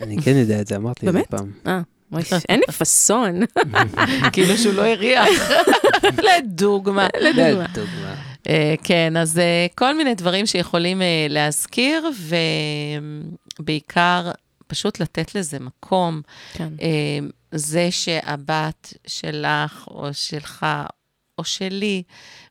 [0.00, 1.30] אני כן יודע את זה, אמרתי את זה באמת?
[1.30, 1.50] פעם.
[1.66, 1.80] אה,
[2.12, 3.40] וואי, אין לי פאסון.
[4.32, 5.28] כאילו שהוא לא הריח.
[6.28, 7.08] לדוגמה.
[7.20, 7.66] לדוגמה.
[7.74, 8.14] דוגמה.
[8.48, 12.10] אה, כן, אז אה, כל מיני דברים שיכולים אה, להזכיר,
[13.58, 14.30] ובעיקר
[14.66, 16.22] פשוט לתת לזה מקום.
[16.52, 16.68] כן.
[16.82, 17.18] אה,
[17.52, 20.66] זה שהבת שלך או שלך
[21.38, 22.02] או שלי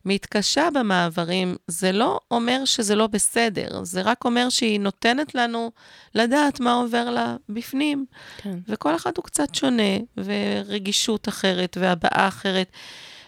[0.04, 5.70] מתקשה במעברים, זה לא אומר שזה לא בסדר, זה רק אומר שהיא נותנת לנו
[6.14, 8.06] לדעת מה עובר לה בפנים.
[8.36, 8.58] כן.
[8.68, 12.72] וכל אחד הוא קצת שונה, ורגישות אחרת, והבעה אחרת.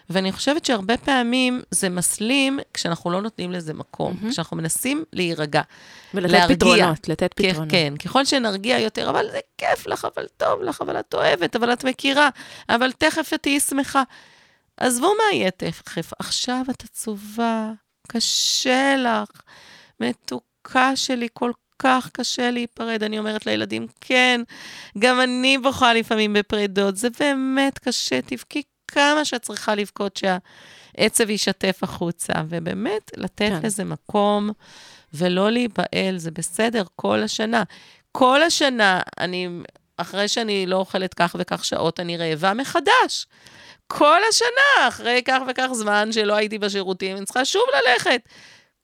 [0.09, 4.31] ואני חושבת שהרבה פעמים זה מסלים כשאנחנו לא נותנים לזה מקום, מהמם.
[4.31, 5.61] כשאנחנו מנסים להירגע.
[6.13, 6.55] ולתת להרגיע.
[6.55, 7.71] פתרונות, לתת כן, פתרונות.
[7.71, 11.73] כן, ככל שנרגיע יותר, אבל זה כיף לך, אבל טוב לך, אבל את אוהבת, אבל
[11.73, 12.29] את מכירה,
[12.69, 14.03] אבל תכף את תהיי שמחה.
[14.77, 17.71] עזבו מה יהיה תכף, עכשיו את עצובה,
[18.07, 19.41] קשה לך,
[19.99, 23.03] מתוקה שלי, כל כך קשה להיפרד.
[23.03, 24.41] אני אומרת לילדים, כן,
[24.99, 31.79] גם אני בוכה לפעמים בפרידות, זה באמת קשה, תבכי כמה שאת צריכה לבכות שהעצב יישטף
[31.81, 33.59] החוצה, ובאמת, לתת כן.
[33.63, 34.49] לזה מקום.
[35.13, 37.63] ולא להיבהל, זה בסדר כל השנה.
[38.11, 39.49] כל השנה, אני,
[39.97, 43.25] אחרי שאני לא אוכלת כך וכך שעות, אני רעבה מחדש.
[43.87, 48.21] כל השנה, אחרי כך וכך זמן שלא הייתי בשירותים, אני צריכה שוב ללכת.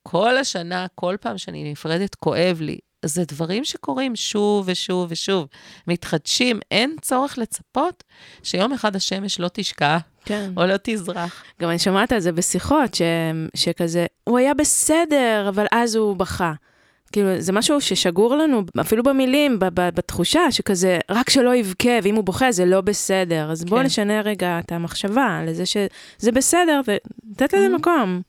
[0.02, 2.78] כל השנה, כל פעם שאני נפרדת, כואב לי.
[3.04, 5.46] זה דברים שקורים שוב ושוב ושוב.
[5.86, 8.04] מתחדשים, אין צורך לצפות
[8.42, 10.50] שיום אחד השמש לא תשקע כן.
[10.56, 11.44] או לא תזרח.
[11.60, 13.02] גם אני שומעת על זה בשיחות, ש...
[13.56, 16.52] שכזה, הוא היה בסדר, אבל אז הוא בכה.
[17.12, 22.14] כאילו, זה משהו ששגור לנו, אפילו במילים, ב- ב- בתחושה, שכזה, רק שלא יבכה, ואם
[22.14, 23.48] הוא בוכה זה לא בסדר.
[23.52, 23.86] אז בואו כן.
[23.86, 27.78] נשנה רגע את המחשבה לזה שזה בסדר, ולתת לזה Mhm.
[27.78, 28.20] מקום.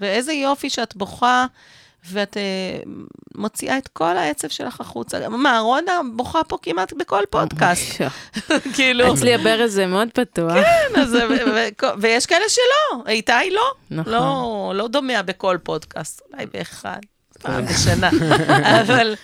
[0.00, 1.46] ואיזה יופי שאת בוכה,
[2.10, 2.42] ואת אה,
[3.34, 5.28] מוציאה את כל העצב שלך החוצה.
[5.28, 8.00] מה, רונה בוכה פה כמעט בכל פודקאסט,
[8.74, 9.12] כאילו.
[9.14, 10.52] אצלי הברז זה מאוד פתוח.
[10.52, 13.62] כן, אז, ו- ו- ויש כאלה שלא, איתי לא.
[13.90, 14.12] נכון.
[14.12, 16.98] לא, לא דומע בכל פודקאסט, אולי באחד,
[17.42, 18.10] פעם בשנה.
[18.80, 19.14] אבל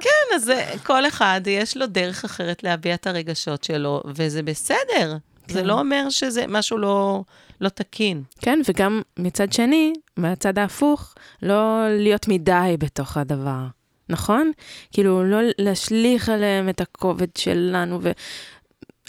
[0.00, 5.16] כן, אז זה- כל אחד, יש לו דרך אחרת להביע את הרגשות שלו, וזה בסדר.
[5.48, 5.64] זה כן.
[5.66, 7.22] לא אומר שזה משהו לא,
[7.60, 8.22] לא תקין.
[8.40, 13.66] כן, וגם מצד שני, מהצד ההפוך, לא להיות מדי בתוך הדבר,
[14.08, 14.52] נכון?
[14.92, 18.10] כאילו, לא להשליך עליהם את הכובד שלנו, ו...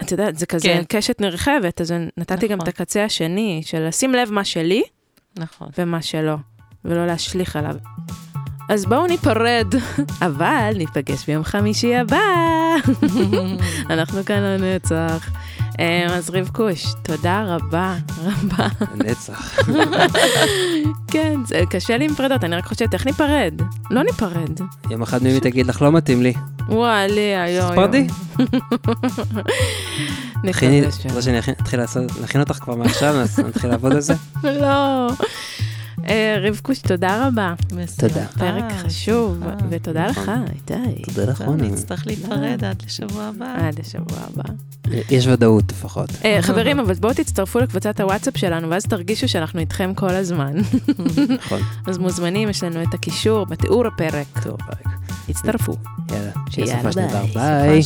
[0.01, 0.83] את יודעת, זה כזה כן.
[0.89, 2.69] קשת נרחבת, אז נתתי גם נכון.
[2.69, 4.83] את הקצה השני, של לשים לב מה שלי
[5.39, 5.67] נכון.
[5.77, 6.35] ומה שלא,
[6.85, 7.75] ולא להשליך עליו.
[8.69, 9.73] אז בואו ניפרד,
[10.27, 12.17] אבל ניפגש ביום חמישי הבא.
[13.89, 15.29] אנחנו כאן לנצח.
[15.79, 18.67] אה, אז רבקוש, תודה רבה, רבה.
[18.95, 19.59] נצח.
[21.11, 23.53] כן, זה קשה לי עם פרדות, אני רק חושבת, איך ניפרד?
[23.91, 24.59] לא ניפרד.
[24.89, 26.33] יום אחד מימי תגיד לך, לא מתאים לי.
[26.69, 26.77] יו,
[27.47, 27.67] יו.
[27.71, 28.07] ספרדי?
[30.43, 31.79] נקווה את רוצה שאני אתחיל
[32.21, 34.13] להכין אותך כבר מעכשיו, נתחיל לעבוד על זה?
[34.43, 35.09] לא.
[36.07, 37.53] אה, רבקוש, תודה רבה.
[37.99, 38.25] תודה.
[38.27, 39.65] פרק חשוב, בשמחה.
[39.69, 40.45] ותודה לך, נכון.
[40.55, 41.01] איתי.
[41.03, 41.63] תודה לך, רונה.
[41.63, 43.55] נצטרך להיפרד עד לשבוע הבא.
[43.57, 44.53] עד השבוע הבא.
[45.09, 46.09] יש ודאות לפחות.
[46.25, 50.53] אה, חברים, אבל בואו תצטרפו לקבוצת הוואטסאפ שלנו, ואז תרגישו שאנחנו איתכם כל הזמן.
[51.29, 51.61] נכון.
[51.87, 54.27] אז מוזמנים, יש לנו את הקישור בתיאור הפרק.
[54.43, 54.57] טוב,
[55.29, 55.73] הצטרפו.
[56.11, 56.31] יאללה.
[56.49, 57.25] שיהיה סופה של דבר.
[57.33, 57.81] ביי.